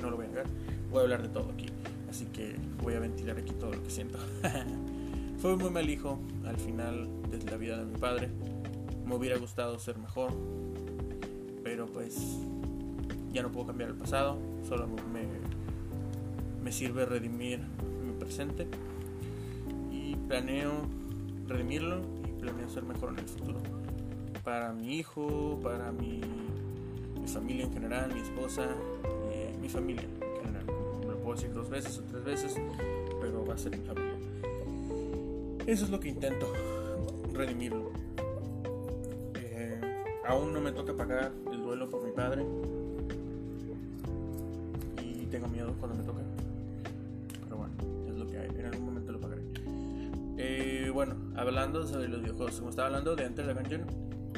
[0.00, 0.46] no lo voy a negar.
[0.90, 1.66] Voy a hablar de todo aquí,
[2.82, 4.18] voy a ventilar aquí todo lo que siento.
[5.42, 8.28] un muy mal hijo al final de la vida de mi padre.
[9.06, 10.32] Me hubiera gustado ser mejor,
[11.64, 12.38] pero pues
[13.32, 15.22] ya no puedo cambiar el pasado, solo me,
[16.62, 17.60] me sirve redimir
[18.04, 18.66] mi presente
[19.90, 20.82] y planeo
[21.48, 23.58] redimirlo y planeo ser mejor en el futuro.
[24.44, 26.20] Para mi hijo, para mi,
[27.20, 28.66] mi familia en general, mi esposa,
[29.32, 30.79] eh, mi familia en general.
[31.30, 32.56] Puedo decir dos veces o tres veces,
[33.20, 34.18] pero va a ser familia.
[35.64, 36.52] Eso es lo que intento,
[37.32, 37.92] redimirlo.
[39.36, 39.80] Eh,
[40.26, 42.44] aún no me toca pagar el duelo por mi padre.
[45.04, 46.18] Y tengo miedo cuando me toque.
[47.44, 47.74] Pero bueno,
[48.08, 48.48] es lo que hay.
[48.48, 49.42] En algún momento lo pagaré.
[50.36, 52.56] Eh, bueno, hablando sobre los videojuegos.
[52.56, 53.84] Como estaba hablando de Enter the Gungeon.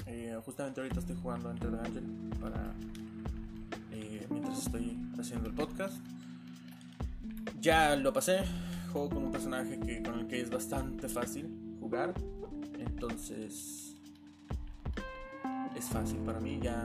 [0.08, 2.30] Eh, justamente ahorita estoy jugando Enter the Gungeon.
[2.38, 2.74] Para,
[4.28, 5.96] mientras estoy haciendo el podcast.
[7.62, 8.40] Ya lo pasé
[8.92, 11.46] juego con un personaje que, con el que es bastante fácil
[11.78, 12.12] jugar.
[12.76, 13.96] Entonces
[15.76, 16.58] es fácil para mí.
[16.60, 16.82] Ya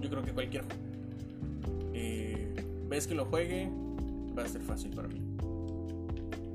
[0.00, 0.64] yo creo que cualquier
[1.92, 2.54] eh,
[2.88, 3.68] vez que lo juegue
[4.36, 5.20] va a ser fácil para mí.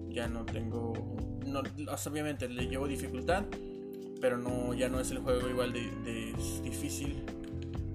[0.09, 0.93] Ya no tengo,
[1.45, 1.61] no,
[2.09, 3.43] obviamente le llevo dificultad,
[4.19, 7.23] pero no ya no es el juego igual de, difícil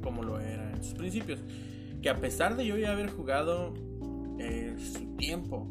[0.04, 1.40] como lo era en sus principios.
[2.00, 3.74] Que a pesar de yo ya haber jugado
[4.40, 5.66] eh, su tiempo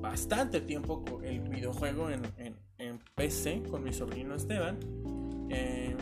[0.00, 4.78] bastante tiempo el videojuego en, en, PC con mi sobrino Esteban.
[5.48, 5.96] Em,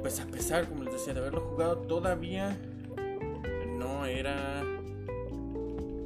[0.00, 2.56] pues a pesar, como les decía, de haberlo jugado, todavía
[3.78, 4.64] no era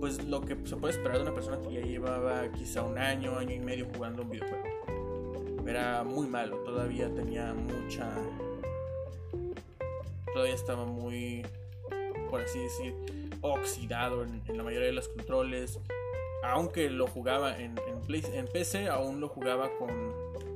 [0.01, 3.39] pues lo que se puede esperar de una persona que ya llevaba quizá un año,
[3.39, 4.65] año y medio jugando un videojuego.
[5.67, 8.11] Era muy malo, todavía tenía mucha...
[10.33, 11.47] Todavía estaba muy,
[12.29, 12.95] por así decir,
[13.45, 15.79] oxidado en, la mayoría de los controles
[16.43, 19.89] aunque lo jugaba en, en, PC, aún lo jugaba con,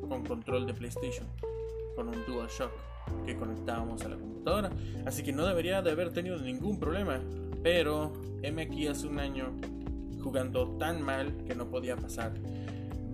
[0.07, 1.27] con control de PlayStation,
[1.97, 2.71] con un DualShock
[3.25, 4.71] que conectábamos a la computadora.
[5.07, 7.21] Así que no debería de haber tenido ningún problema.
[7.63, 9.51] Pero M aquí hace un año
[10.23, 12.35] jugando tan mal que no podía pasar.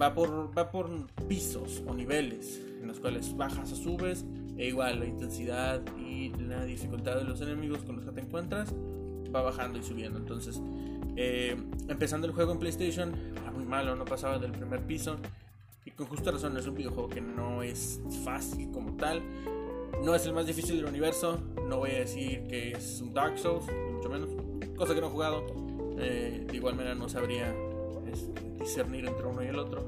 [0.00, 4.24] Va por, va por pisos o niveles en los cuales bajas o subes.
[4.56, 8.72] E igual la intensidad y la dificultad de los enemigos con los que te encuentras
[9.34, 10.18] va bajando y subiendo.
[10.18, 10.60] Entonces
[11.16, 11.56] eh,
[11.88, 15.16] empezando el juego en PlayStation, era muy malo, no pasaba del primer piso.
[15.84, 19.22] Y con justa razón es un videojuego que no es fácil como tal.
[20.02, 21.38] No es el más difícil del universo.
[21.68, 24.30] No voy a decir que es un Dark Souls, mucho menos.
[24.76, 25.44] Cosa que no he jugado.
[25.98, 27.54] Eh, de igual manera no sabría
[28.10, 29.86] este, discernir entre uno y el otro.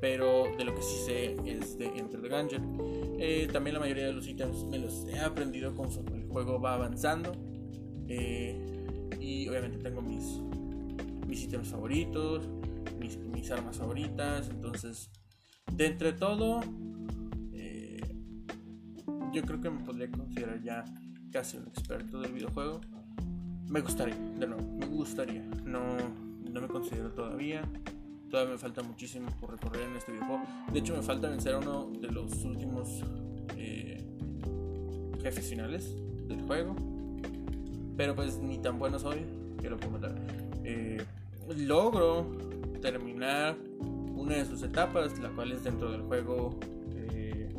[0.00, 2.78] Pero de lo que sí sé es de Enter the Gungeon.
[3.18, 6.74] Eh, también la mayoría de los ítems me los he aprendido conforme el juego va
[6.74, 7.32] avanzando.
[9.24, 10.40] Y obviamente tengo mis
[11.26, 12.48] mis ítems favoritos,
[12.98, 14.48] mis, armas favoritas.
[14.48, 15.10] Entonces,
[15.72, 16.60] de entre todo,
[17.52, 18.00] eh,
[19.32, 20.84] yo creo que me podría considerar ya
[21.32, 22.80] casi un experto del videojuego.
[23.68, 25.42] Me gustaría, de nuevo, me gustaría.
[25.64, 25.96] No,
[26.50, 27.62] no me considero todavía.
[28.30, 30.44] Todavía me falta muchísimo por recorrer en este videojuego.
[30.72, 33.02] De hecho, me falta vencer a uno de los últimos
[33.56, 34.04] eh,
[35.22, 35.96] jefes finales
[36.28, 36.93] del juego.
[37.96, 39.24] Pero pues ni tan bueno soy
[39.76, 40.14] puedo matar.
[40.64, 41.02] Eh,
[41.56, 42.26] logro
[42.80, 43.56] terminar
[44.14, 46.58] una de sus etapas, la cual es dentro del juego
[46.94, 47.52] eh,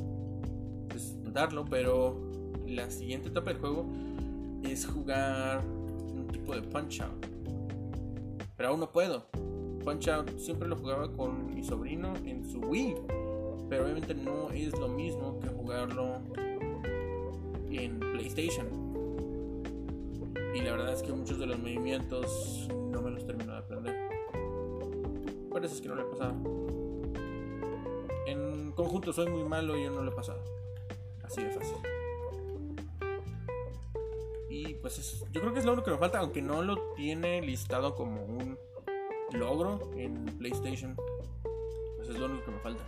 [0.89, 2.19] pues, darlo, pero
[2.67, 3.85] la siguiente etapa del juego
[4.63, 7.25] es jugar un tipo de punch out.
[8.55, 9.27] Pero aún no puedo.
[9.83, 12.95] Punch out siempre lo jugaba con mi sobrino en su Wii,
[13.69, 16.21] pero obviamente no es lo mismo que jugarlo
[17.69, 18.84] en PlayStation.
[20.55, 23.93] Y la verdad es que muchos de los movimientos no me los termino de aprender.
[25.49, 26.33] Por eso es que no le he pasado.
[28.25, 30.41] En conjunto soy muy malo y yo no lo he pasado.
[31.23, 31.75] Así de fácil.
[34.49, 37.41] Y pues yo creo que es lo único que me falta, aunque no lo tiene
[37.41, 38.57] listado como un
[39.33, 40.95] logro en PlayStation.
[41.97, 42.83] Pues es lo único que me falta.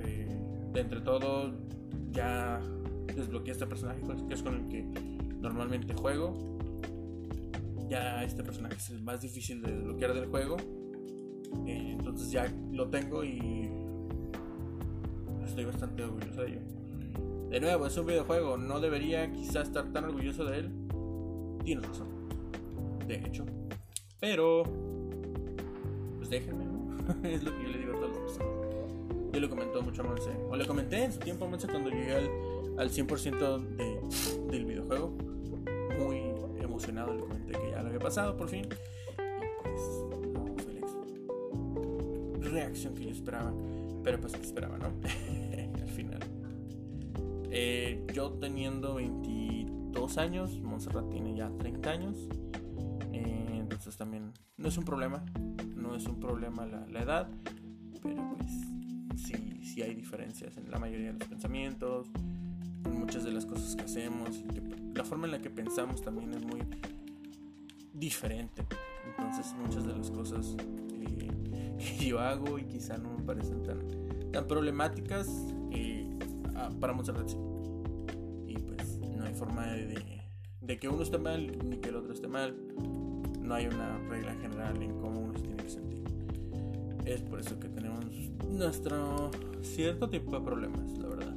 [0.00, 0.36] Eh,
[0.72, 1.52] de entre todo,
[2.10, 2.60] ya
[3.14, 5.16] desbloqueé este personaje que es con el que
[5.46, 6.34] normalmente juego.
[7.88, 10.56] Ya este personaje es el más difícil de desbloquear del juego.
[11.66, 13.70] Eh, entonces ya lo tengo y
[15.44, 16.60] estoy bastante orgulloso de ello.
[17.50, 20.70] De nuevo, es un videojuego, no debería quizás estar tan orgulloso de él.
[21.64, 22.08] Tienes razón.
[23.06, 23.46] De hecho.
[24.18, 24.64] Pero...
[26.16, 26.64] Pues déjenme,
[27.22, 28.52] es lo que yo le digo a todas las personas.
[29.32, 30.30] Yo le comentó mucho a Monse.
[30.50, 32.30] O le comenté en su tiempo a Monse cuando llegué al,
[32.78, 35.25] al 100% de, del videojuego
[36.76, 38.64] emocionado, le comenté que ya lo había pasado por fin.
[38.64, 39.80] Y pues
[40.32, 40.74] no fue
[42.40, 43.52] la reacción que yo esperaba.
[44.04, 44.86] Pero pues que esperaba, ¿no?
[45.82, 46.20] Al final.
[47.50, 52.28] Eh, yo teniendo 22 años, Montserrat tiene ya 30 años.
[53.12, 55.24] Eh, entonces también no es un problema,
[55.74, 57.28] no es un problema la, la edad,
[58.02, 58.50] pero pues
[59.16, 62.35] sí, sí hay diferencias en la mayoría de los pensamientos, en
[62.86, 64.30] muchas de las cosas que hacemos,
[64.94, 66.60] la forma en la que pensamos también es muy
[67.92, 68.66] diferente.
[69.06, 70.56] Entonces muchas de las cosas
[71.78, 73.78] que yo hago y quizá no me parecen tan,
[74.32, 75.28] tan problemáticas,
[75.70, 76.08] eh,
[76.54, 77.36] ah, para muchas sí.
[78.46, 80.22] Y pues no hay forma de,
[80.60, 82.56] de, que uno esté mal ni que el otro esté mal.
[83.40, 86.04] No hay una regla general en cómo uno se tiene que sentir.
[87.04, 88.04] Es por eso que tenemos
[88.50, 89.30] nuestro
[89.62, 91.36] cierto tipo de problemas, la verdad.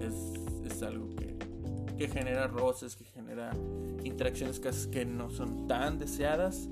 [0.00, 0.37] Es,
[0.78, 1.36] es algo que,
[1.96, 3.52] que genera roces, que genera
[4.04, 6.68] interacciones que no son tan deseadas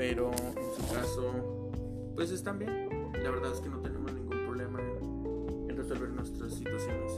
[0.00, 1.70] pero en su caso,
[2.14, 2.88] pues están bien.
[3.22, 7.12] La verdad es que no tenemos ningún problema en, resolver nuestras situaciones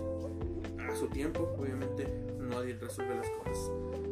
[0.90, 1.54] a su tiempo.
[1.56, 2.08] Obviamente,
[2.40, 3.70] nadie resuelve las cosas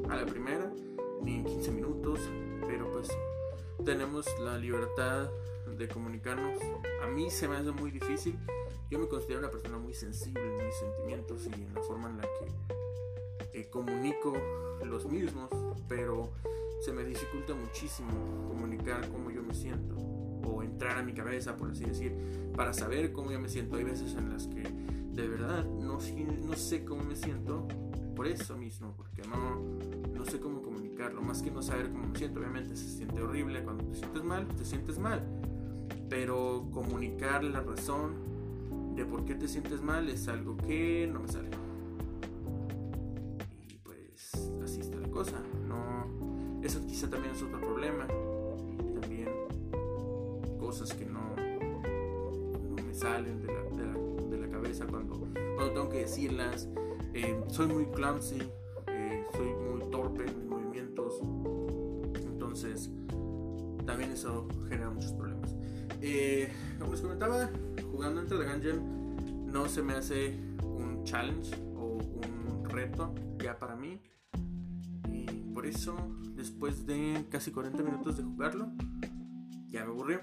[0.08, 0.72] a la primera,
[1.20, 2.20] ni en 15 minutos,
[2.64, 3.08] pero pues
[3.84, 5.28] tenemos la libertad
[5.76, 6.60] de comunicarnos.
[7.02, 8.38] A mí se me hace muy difícil.
[8.90, 12.16] Yo me considero una persona muy sensible en mis sentimientos y en la forma en
[12.16, 12.50] la que
[13.70, 14.32] comunico
[14.84, 15.48] los mismos,
[15.88, 16.32] pero
[16.80, 18.10] se me dificulta muchísimo
[18.48, 22.12] comunicar cómo yo me siento o entrar a mi cabeza, por así decir,
[22.56, 23.76] para saber cómo yo me siento.
[23.76, 27.68] Hay veces en las que de verdad no, no sé cómo me siento
[28.16, 29.60] por eso mismo, porque no,
[30.12, 32.40] no sé cómo comunicarlo, más que no saber cómo me siento.
[32.40, 35.22] Obviamente se siente horrible, cuando te sientes mal, te sientes mal,
[36.08, 38.29] pero comunicar la razón
[38.94, 41.48] de por qué te sientes mal es algo que no me sale.
[43.68, 45.42] Y pues así está la cosa.
[46.62, 48.06] Eso quizá también es otro problema.
[49.00, 49.28] También
[50.58, 53.62] cosas que no, no me salen de la,
[54.28, 55.16] de la, cabeza cuando,
[55.56, 56.68] cuando tengo que decirlas.
[57.14, 58.38] Eh, soy muy clumsy,
[58.86, 61.20] eh, soy muy torpe en mis movimientos.
[62.14, 62.90] Entonces,
[63.86, 65.56] también eso genera muchos problemas.
[66.02, 67.50] Eh, como les comentaba,
[68.00, 73.76] jugando entre the Gungeon no se me hace un challenge o un reto ya para
[73.76, 74.00] mí
[75.52, 75.94] por eso,
[76.36, 78.72] después de casi 40 minutos de jugarlo,
[79.68, 80.20] ya me aburrió.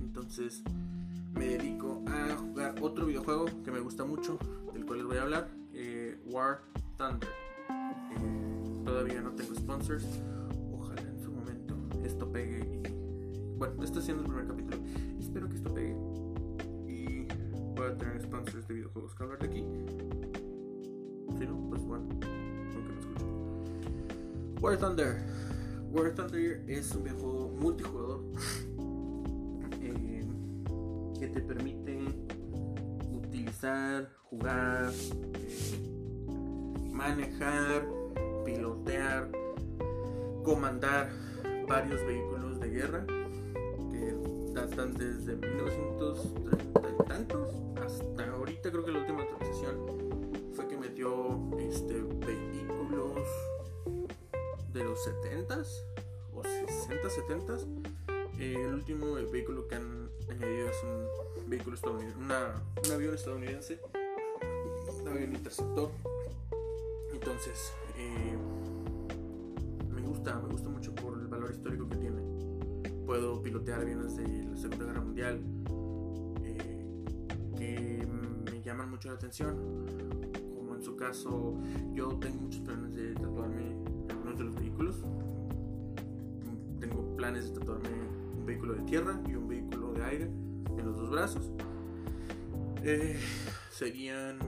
[0.00, 0.64] Entonces
[1.32, 4.40] me dedico a jugar otro videojuego que me gusta mucho,
[4.74, 6.62] del cual les voy a hablar, eh, War
[6.98, 7.28] Thunder.
[7.68, 10.06] Eh, todavía no tengo sponsors.
[10.72, 12.82] Ojalá en su momento esto pegue.
[12.82, 14.78] Y, bueno, esto siendo el primer capítulo.
[15.20, 16.11] Espero que esto pegue.
[17.82, 19.64] Pueda tener sponsors de videojuegos que hablar de aquí.
[21.36, 22.04] Si no, pues bueno.
[24.60, 25.20] War Thunder.
[25.90, 28.20] War Thunder es un videojuego multijugador
[29.80, 30.24] eh,
[31.18, 32.04] que te permite
[33.10, 34.92] utilizar, jugar,
[35.40, 37.84] eh, manejar,
[38.44, 39.28] pilotear,
[40.44, 41.10] comandar
[41.66, 43.04] varios vehículos de guerra
[43.90, 44.16] que
[44.54, 46.81] datan desde 1930 y
[47.12, 49.76] tantos hasta ahorita creo que la última actualización
[50.54, 53.18] fue que metió este vehículos
[54.72, 55.82] de los 70s
[56.34, 57.66] o 60, 70s.
[58.38, 63.78] Eh, el último vehículo que han añadido es un vehículo estadounidense, un avión estadounidense,
[65.02, 65.90] un avión interceptor.
[67.12, 68.38] Entonces, eh,
[69.90, 72.22] me gusta, me gusta mucho por el valor histórico que tiene.
[73.04, 75.61] Puedo pilotear aviones de la Segunda Guerra Mundial
[78.72, 79.54] llaman mucho la atención.
[80.56, 81.54] Como en su caso,
[81.92, 83.76] yo tengo muchos planes de tatuarme
[84.34, 84.96] de los vehículos.
[86.80, 87.88] Tengo planes de tatuarme
[88.38, 91.52] un vehículo de tierra y un vehículo de aire en los dos brazos.
[92.82, 93.20] Eh,
[93.70, 94.38] serían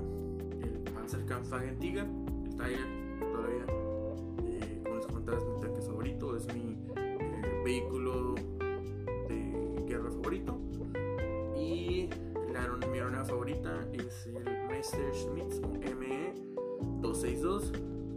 [0.62, 3.66] el Panzerkampfwagen Tiger, el Tiger todavía.
[4.46, 8.34] Eh, como les comentaba, es mi tanque favorito, es mi eh, vehículo
[9.28, 10.63] de guerra favorito.
[12.90, 15.60] Mi aeronave favorita es el Messerschmitt
[15.98, 16.34] ME
[17.00, 17.72] 262,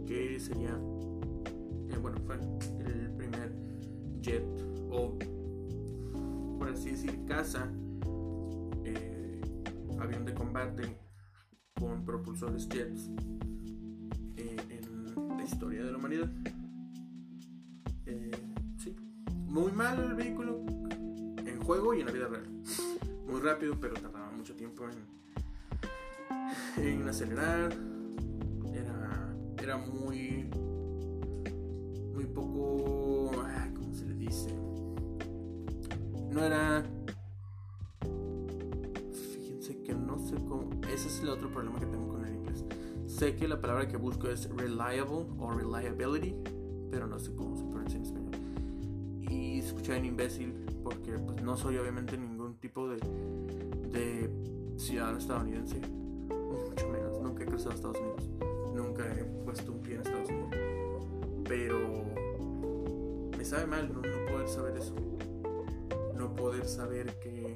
[0.06, 0.78] que sería
[2.00, 3.52] bueno, fue el primer
[4.20, 4.44] jet
[4.90, 5.18] o,
[6.58, 7.70] por así decir, casa,
[8.84, 9.40] eh,
[9.98, 10.96] avión de combate
[11.78, 13.10] con propulsores jets
[14.36, 16.30] eh, en la historia de la humanidad.
[18.06, 18.30] Eh,
[18.78, 18.96] sí,
[19.46, 20.64] muy mal el vehículo
[21.44, 22.48] en juego y en la vida real.
[23.26, 24.17] Muy rápido, pero tardaba
[24.48, 24.84] mucho tiempo
[26.78, 27.70] en, en acelerar.
[28.72, 30.48] Era, era muy
[32.14, 33.30] muy poco,
[33.74, 34.54] ¿cómo se le dice?
[36.30, 36.82] No era...
[39.12, 40.70] Fíjense que no sé cómo...
[40.84, 42.64] Ese es el otro problema que tengo con el inglés.
[43.06, 46.34] Sé que la palabra que busco es reliable o reliability,
[46.90, 48.32] pero no sé cómo se pronuncia en español.
[49.28, 52.27] se escucha bien imbécil porque pues no soy obviamente ningún
[52.68, 52.98] tipo de,
[53.88, 58.28] de ciudadano estadounidense, mucho menos, nunca he cruzado a Estados Unidos,
[58.74, 60.50] nunca he puesto un pie en Estados Unidos,
[61.48, 61.78] pero
[63.38, 64.94] me sabe mal no, no poder saber eso,
[66.14, 67.54] no poder saber que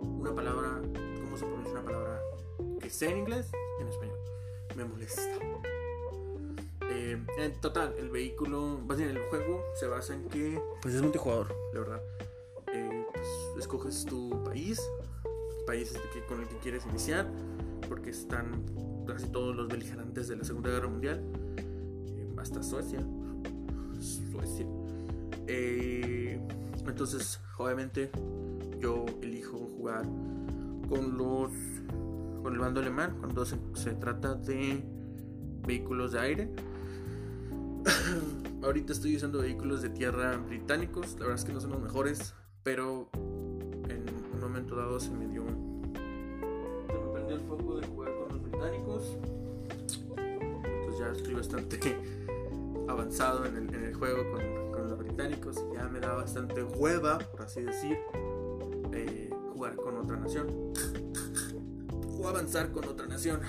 [0.00, 0.80] una palabra,
[1.22, 2.22] ¿cómo se pronuncia una palabra
[2.80, 4.18] que sea en inglés, en español?
[4.74, 5.22] Me molesta.
[6.88, 11.02] Eh, en total, el vehículo, más bien el juego se basa en que, pues es
[11.02, 12.02] multijugador, la verdad.
[13.70, 14.80] Eh, escoges tu país,
[15.66, 15.94] país
[16.28, 17.30] con el que quieres iniciar,
[17.88, 18.64] porque están
[19.06, 21.22] casi todos los beligerantes de la Segunda Guerra Mundial,
[21.56, 23.00] eh, hasta Suecia.
[24.00, 24.66] Suecia.
[26.86, 28.10] entonces, obviamente,
[28.80, 30.04] yo elijo jugar
[30.88, 31.52] con los
[32.42, 34.82] con el bando alemán cuando se, se trata de
[35.66, 36.50] vehículos de aire
[38.62, 41.12] Ahorita estoy usando vehículos de tierra británicos.
[41.14, 42.34] La verdad es que no son los mejores.
[42.62, 43.10] Pero
[44.88, 45.44] un se me dio.
[45.44, 49.16] Se me perdió el foco de jugar con los británicos.
[50.16, 51.78] Entonces ya estoy bastante
[52.88, 55.62] avanzado en el, juego con, con, los británicos.
[55.74, 57.98] Ya me da bastante hueva, por así decir,
[58.92, 60.48] eh, jugar con otra nación.
[62.22, 63.40] O avanzar con otra nación.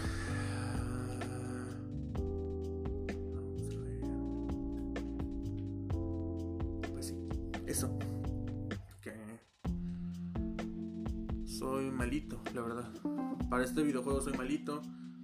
[13.71, 14.81] Este videojuego soy malito.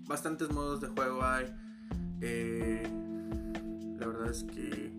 [0.08, 1.54] Bastantes modos de juego hay.
[2.22, 2.82] Eh,
[4.00, 4.89] la verdad es que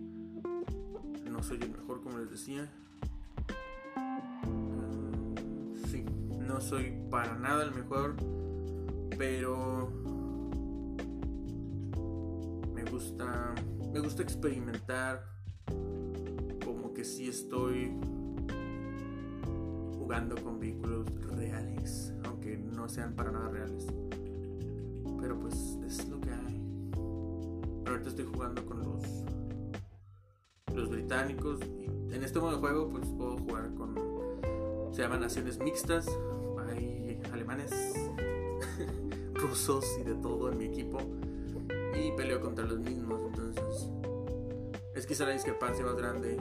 [1.31, 2.69] no soy el mejor, como les decía.
[4.45, 8.17] Mm, sí, no soy para nada el mejor.
[9.17, 9.89] Pero
[12.71, 13.55] me gusta.
[13.91, 15.25] Me gusta experimentar.
[16.63, 17.99] Como que si estoy
[20.09, 21.05] jugando con vehículos
[21.37, 22.11] reales
[22.73, 23.85] no sean para nada reales.
[25.21, 26.59] Pero pues es lo que hay.
[27.83, 29.03] Pero ahorita estoy jugando con los
[30.75, 33.93] los británicos y en este modo de juego pues puedo jugar con
[34.91, 36.07] se llaman naciones mixtas.
[36.71, 37.71] Hay alemanes,
[39.35, 40.97] rusos y de todo en mi equipo
[41.93, 43.91] y peleo contra los mismos, entonces
[44.95, 46.35] es quizá la discrepancia más grande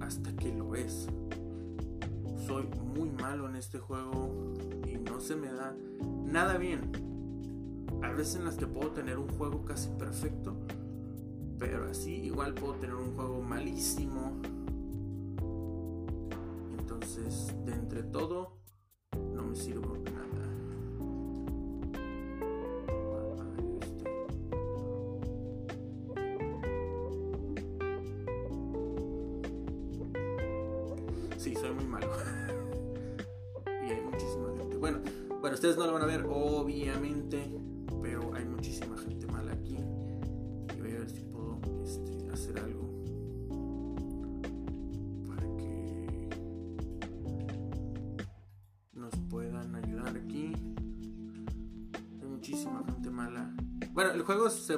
[0.00, 1.06] hasta que lo es.
[2.46, 4.54] Soy muy malo en este juego
[4.86, 5.74] y no se me da
[6.26, 6.92] nada bien.
[8.02, 10.56] A veces en las que puedo tener un juego casi perfecto,
[11.58, 14.40] pero así igual puedo tener un juego malísimo.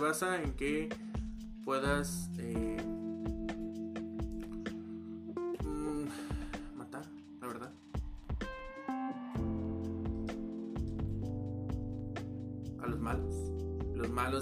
[0.06, 0.88] Basa en que
[1.64, 2.76] puedas eh,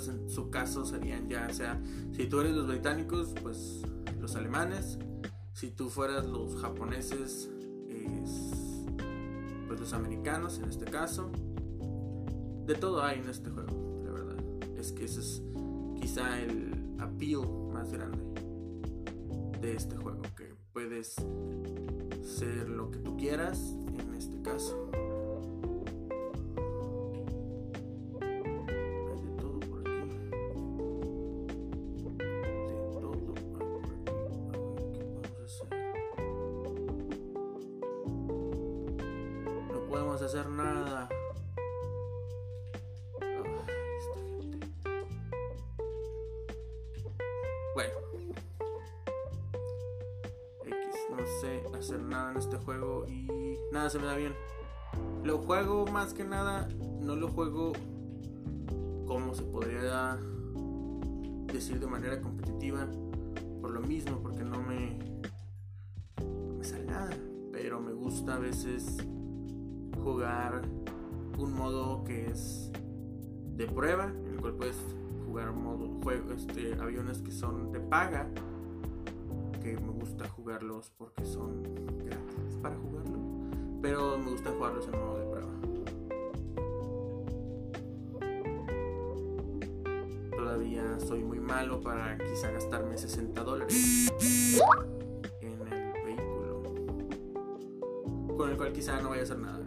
[0.09, 1.81] en su caso serían ya, o sea,
[2.13, 3.83] si tú eres los británicos, pues
[4.21, 4.99] los alemanes,
[5.53, 7.49] si tú fueras los japoneses,
[9.69, 11.31] pues los americanos en este caso.
[12.67, 14.37] De todo hay en este juego, la verdad.
[14.79, 15.44] Es que ese es
[16.05, 18.19] quizá el appeal más grande
[19.63, 21.15] de este juego, que puedes
[22.21, 24.91] ser lo que tú quieras en este caso.
[56.15, 56.69] Que nada,
[57.01, 57.73] no lo juego
[59.07, 60.17] como se podría
[61.53, 62.87] decir de manera competitiva,
[63.61, 64.99] por lo mismo, porque no me,
[66.63, 67.11] sale nada.
[67.53, 68.97] Pero me gusta a veces
[70.03, 70.63] jugar
[71.37, 72.71] un modo que es
[73.57, 74.77] de prueba, en el cual puedes
[75.27, 78.29] jugar modo juego, este, aviones que son de paga,
[79.61, 81.63] que me gusta jugarlos porque son
[82.05, 83.19] gratis para jugarlo,
[83.83, 85.24] pero me gusta jugarlos en modo de
[91.01, 94.11] soy muy malo para quizá gastarme 60 dólares
[95.41, 96.63] en el vehículo,
[98.37, 99.64] con el cual quizá no vaya a hacer nada.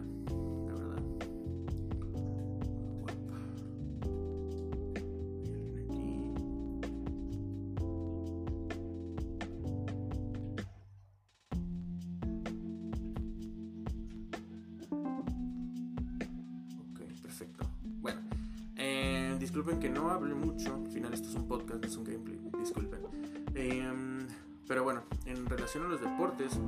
[23.60, 24.28] Em,
[24.68, 26.60] pero bueno, en relación a los deportes,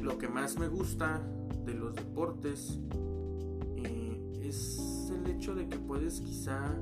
[0.00, 1.20] lo que más me gusta
[1.66, 2.78] de los deportes
[3.76, 6.76] eh, es el hecho de que puedes quizá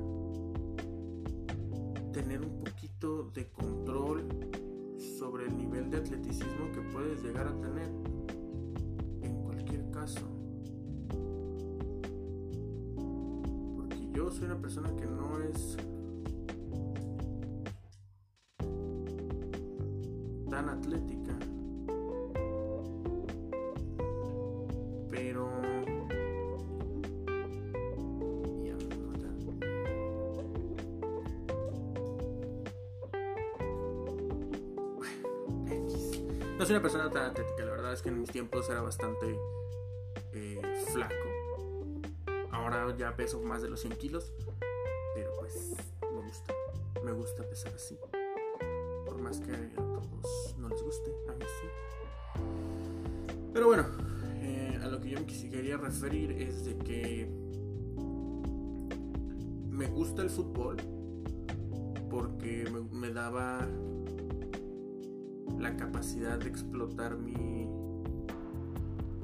[2.13, 4.27] tener un poquito de control
[5.17, 7.89] sobre el nivel de atleticismo que puedes llegar a tener
[9.23, 10.27] en cualquier caso.
[14.13, 15.77] yo soy una persona que no es
[36.71, 39.37] una persona tan atlética, la verdad es que en mis tiempos era bastante
[40.33, 40.61] eh,
[40.91, 41.31] flaco
[42.51, 44.31] ahora ya peso más de los 100 kilos.
[45.15, 46.53] Pero pues me gusta.
[47.03, 47.97] Me gusta pesar así.
[49.05, 51.67] Por más que a todos no les guste, a mí sí.
[53.53, 53.85] Pero bueno,
[54.41, 57.27] eh, a lo que yo me quería referir es de que
[59.69, 60.77] me gusta el fútbol
[62.09, 63.67] porque me daba
[65.71, 67.65] la capacidad de explotar mi,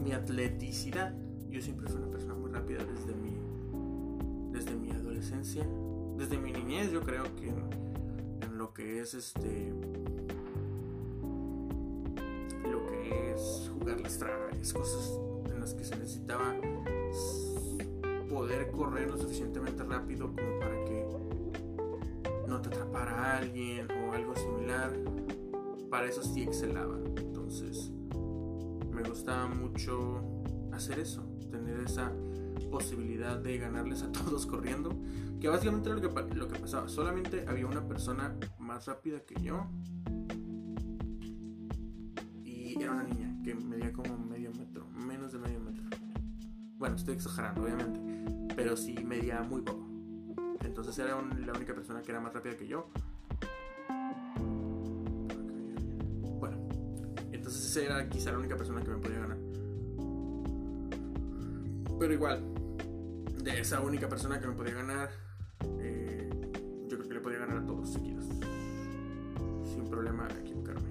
[0.01, 1.13] mi atleticidad.
[1.49, 3.37] Yo siempre fui una persona muy rápida desde mi
[4.51, 5.67] desde mi adolescencia,
[6.17, 9.71] desde mi niñez yo creo que en, lo que es este
[12.63, 15.19] lo que es jugar las traves, cosas
[15.53, 16.55] en las que se necesitaba
[18.29, 21.05] poder correr lo suficientemente rápido como para que
[22.47, 23.96] no te atrapara alguien.
[25.97, 26.95] Para eso sí excelaba.
[27.17, 27.89] Entonces
[28.91, 32.13] me gustaba mucho hacer eso, tener esa
[32.69, 34.91] posibilidad de ganarles a todos corriendo.
[35.39, 36.87] Que básicamente era lo que, lo que pasaba.
[36.87, 39.65] Solamente había una persona más rápida que yo.
[42.45, 44.85] Y era una niña que medía como medio metro.
[45.03, 45.83] Menos de medio metro.
[46.77, 48.53] Bueno, estoy exagerando, obviamente.
[48.55, 49.89] Pero sí medía muy poco.
[50.63, 52.87] Entonces era la única persona que era más rápida que yo.
[57.77, 59.37] Era quizá la única persona que me podía ganar.
[61.99, 62.43] Pero igual,
[63.43, 65.09] de esa única persona que me podía ganar,
[65.79, 66.29] eh,
[66.87, 68.25] yo creo que le podía ganar a todos seguidos.
[69.63, 70.89] Sin problema equivocarme.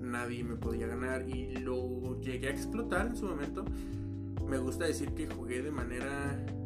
[0.00, 3.64] Nadie me podía ganar y lo llegué a explotar en su momento.
[4.46, 6.57] Me gusta decir que jugué de manera...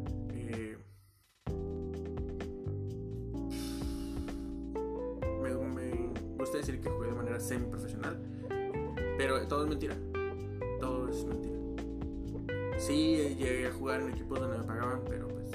[14.01, 15.51] en equipos donde me pagaban, pero pues.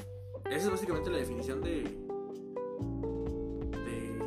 [0.47, 1.83] Esa es básicamente la definición de.
[3.73, 4.19] de.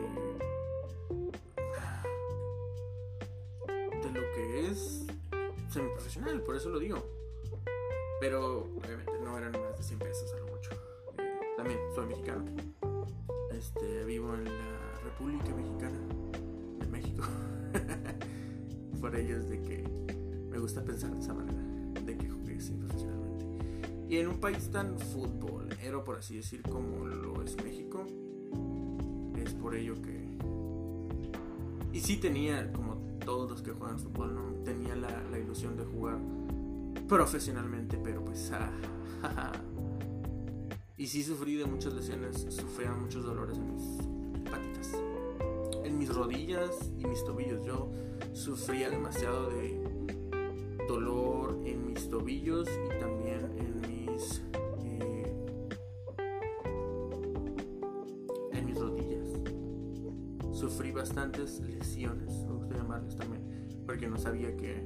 [4.01, 5.05] de lo que es
[5.69, 6.97] semiprofesional, por eso lo digo.
[8.19, 10.71] Pero obviamente no eran más de 100 pesos a lo mucho.
[11.17, 12.45] Eh, también soy mexicano.
[13.51, 15.99] Este, vivo en la República Mexicana
[16.79, 17.23] de México.
[19.01, 19.83] por ello es de que
[20.49, 21.61] me gusta pensar de esa manera
[22.81, 23.20] profesionalmente.
[24.11, 28.05] Y en un país tan futbolero, por así decir, como lo es México,
[29.37, 30.37] es por ello que...
[31.93, 34.63] Y sí tenía, como todos los que juegan fútbol, ¿no?
[34.65, 36.19] tenía la, ilusión de jugar
[37.07, 38.51] profesionalmente, pero pues...
[38.51, 39.53] Ah,
[40.97, 44.91] y sí sufrí de muchas lesiones, sufría muchos dolores en mis patitas,
[45.85, 47.65] en mis rodillas y mis tobillos.
[47.65, 47.89] Yo
[48.33, 49.80] sufría demasiado de
[61.21, 63.43] bastantes lesiones, me gusta llamarles también,
[63.85, 64.83] porque no sabía qué,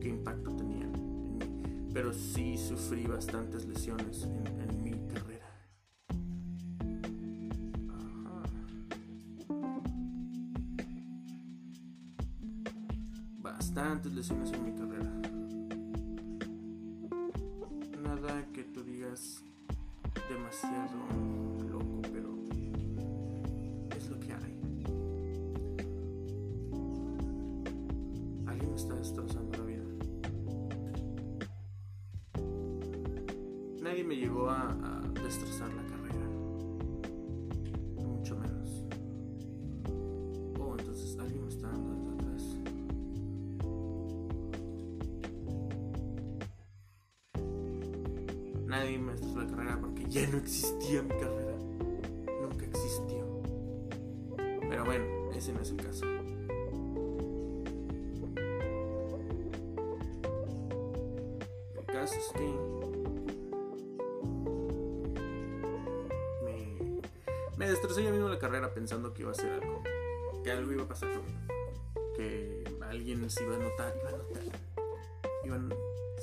[0.00, 1.38] qué impacto tenían en mí.
[1.92, 4.55] Pero sí sufrí bastantes lesiones en,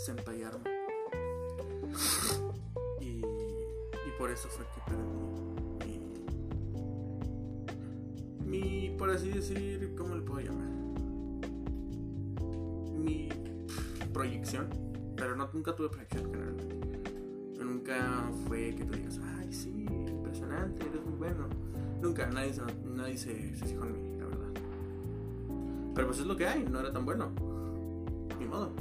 [0.04, 0.70] a sentallarme.
[3.00, 5.34] Y, y por eso fue que perdí
[8.46, 10.68] mi, por así decir, ¿cómo le puedo llamar?
[12.94, 13.30] Mi
[14.14, 14.68] proyección,
[15.16, 16.76] pero no, nunca tuve proyección generalmente.
[17.64, 21.48] Nunca fue que tú digas, ay, sí, impresionante, eres muy bueno.
[22.02, 22.54] Nunca, nadie,
[22.86, 24.62] nadie se, se fijó en mí, la verdad.
[25.96, 27.32] Pero pues es lo que hay, no era tan bueno.
[28.38, 28.72] Ni modo,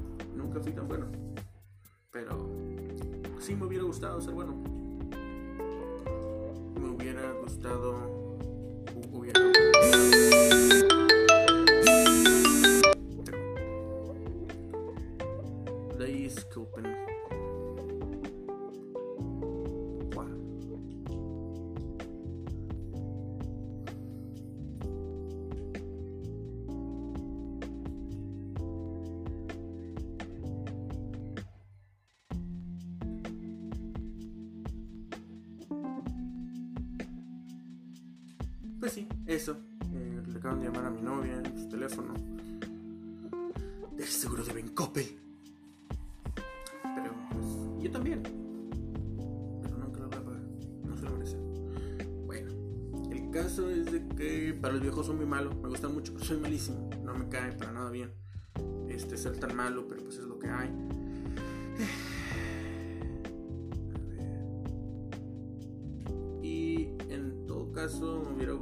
[0.71, 1.07] tan bueno.
[2.13, 2.39] Pero
[3.41, 4.55] sí me hubiera gustado ser bueno.
[6.81, 8.12] Me hubiera gustado.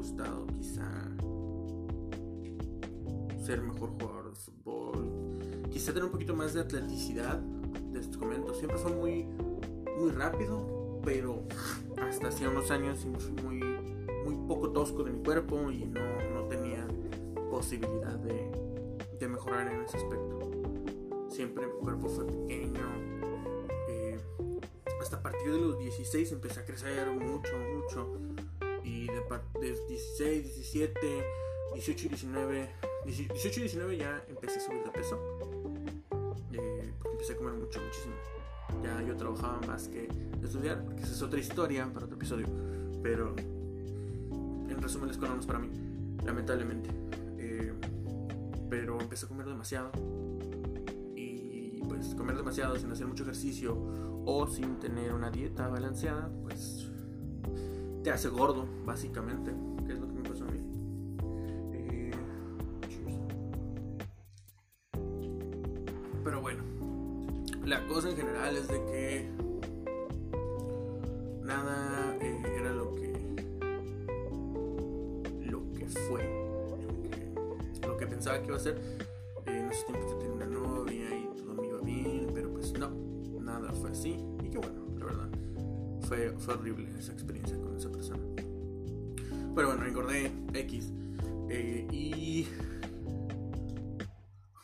[0.00, 0.86] Quizá
[3.44, 5.38] ser mejor jugador de fútbol.
[5.70, 7.40] Quizá tener un poquito más de atleticidad.
[7.92, 9.24] Les comento, siempre fue muy,
[9.98, 11.42] muy rápido, pero
[12.00, 13.04] hasta hacía unos años
[13.42, 13.60] muy,
[14.24, 16.00] muy poco tosco de mi cuerpo y no,
[16.34, 16.86] no tenía
[17.50, 18.50] posibilidad de,
[19.18, 20.38] de mejorar en ese aspecto.
[21.28, 22.80] Siempre mi cuerpo fue pequeño.
[23.88, 24.18] eh,
[25.00, 28.29] hasta a partir de los 16 empecé a crecer mucho, mucho.
[29.30, 31.00] Y de, par- de 16, 17,
[31.74, 32.70] 18 y 19,
[33.04, 35.18] 18 y 19 ya empecé a subir de peso.
[36.52, 38.14] Eh, porque empecé a comer mucho, muchísimo.
[38.82, 40.08] Ya yo trabajaba más que
[40.42, 42.46] estudiar, que esa es otra historia para otro episodio.
[43.02, 45.68] Pero en resumen, la escuela para mí,
[46.24, 46.90] lamentablemente.
[47.38, 47.72] Eh,
[48.68, 49.90] pero empecé a comer demasiado.
[51.16, 53.76] Y pues comer demasiado sin hacer mucho ejercicio
[54.26, 56.89] o sin tener una dieta balanceada, pues
[58.02, 59.52] te hace gordo, básicamente,
[59.86, 60.60] que es lo que me pasó a mí.
[61.72, 62.10] Eh,
[66.24, 66.62] pero bueno,
[67.64, 69.30] la cosa en general es de que
[71.42, 73.10] nada eh, era lo que
[75.44, 76.22] lo que fue,
[77.86, 78.80] lo que, que pensaba que iba a ser.
[79.46, 82.72] Eh, en esos tiempos yo tenía una novia y todo me iba bien, pero pues
[82.78, 82.90] no,
[83.40, 84.16] nada fue así.
[84.42, 85.28] Y qué bueno, la verdad.
[86.08, 87.49] Fue, fue horrible esa experiencia
[91.48, 92.46] Eh, y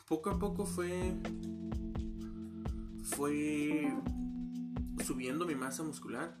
[0.07, 1.13] poco a poco fue.
[3.03, 3.91] Fue
[5.03, 6.35] subiendo mi masa muscular.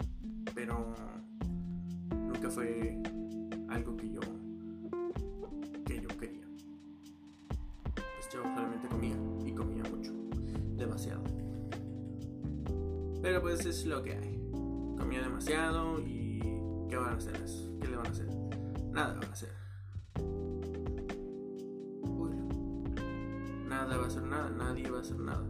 [0.53, 0.93] Pero
[2.11, 3.01] nunca fue
[3.69, 4.21] algo que yo.
[5.85, 6.47] que yo quería.
[7.95, 10.11] Pues yo solamente comía y comía mucho.
[10.75, 11.23] Demasiado.
[13.23, 14.39] Pero pues es lo que hay.
[14.99, 16.39] Comía demasiado y
[16.89, 17.43] ¿qué van a hacer?
[17.81, 18.56] ¿Qué le van a hacer?
[18.97, 19.49] Nada van a hacer.
[22.01, 22.31] Uy,
[23.67, 25.47] nada va a hacer nada, nadie va a hacer nada.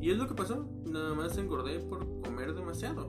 [0.00, 0.64] Y es lo que pasó.
[0.84, 3.08] Nada más engordé por comer demasiado.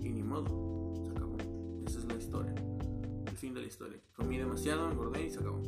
[0.00, 0.96] Y ni modo.
[1.04, 1.36] Se acabó.
[1.86, 2.54] Esa es la historia.
[3.24, 4.00] El fin de la historia.
[4.16, 5.62] Comí demasiado, engordé y se acabó.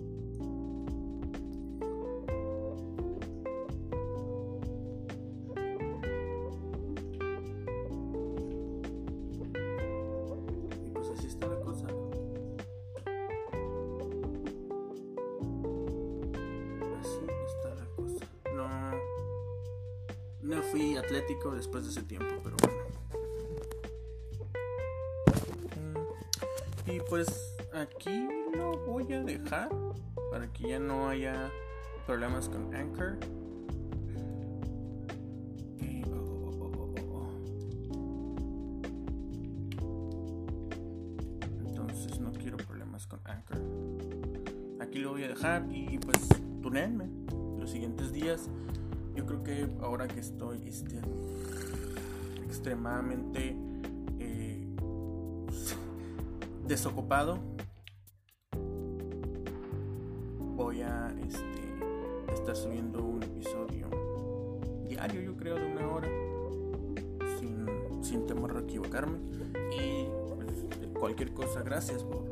[32.06, 33.18] Problemas con Anchor.
[41.66, 43.58] Entonces no quiero problemas con Anchor.
[44.80, 46.28] Aquí lo voy a dejar y pues
[46.62, 47.08] tunenme
[47.58, 48.48] los siguientes días.
[49.14, 51.00] Yo creo que ahora que estoy este,
[52.44, 53.56] extremadamente
[54.18, 54.66] eh,
[56.66, 57.38] desocupado,
[71.14, 72.24] cualquier cosa, gracias por,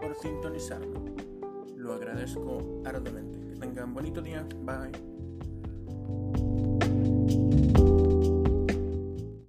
[0.00, 1.14] por sintonizarme.
[1.76, 3.38] Lo agradezco arduamente.
[3.46, 4.44] Que tengan bonito día.
[4.64, 5.15] Bye.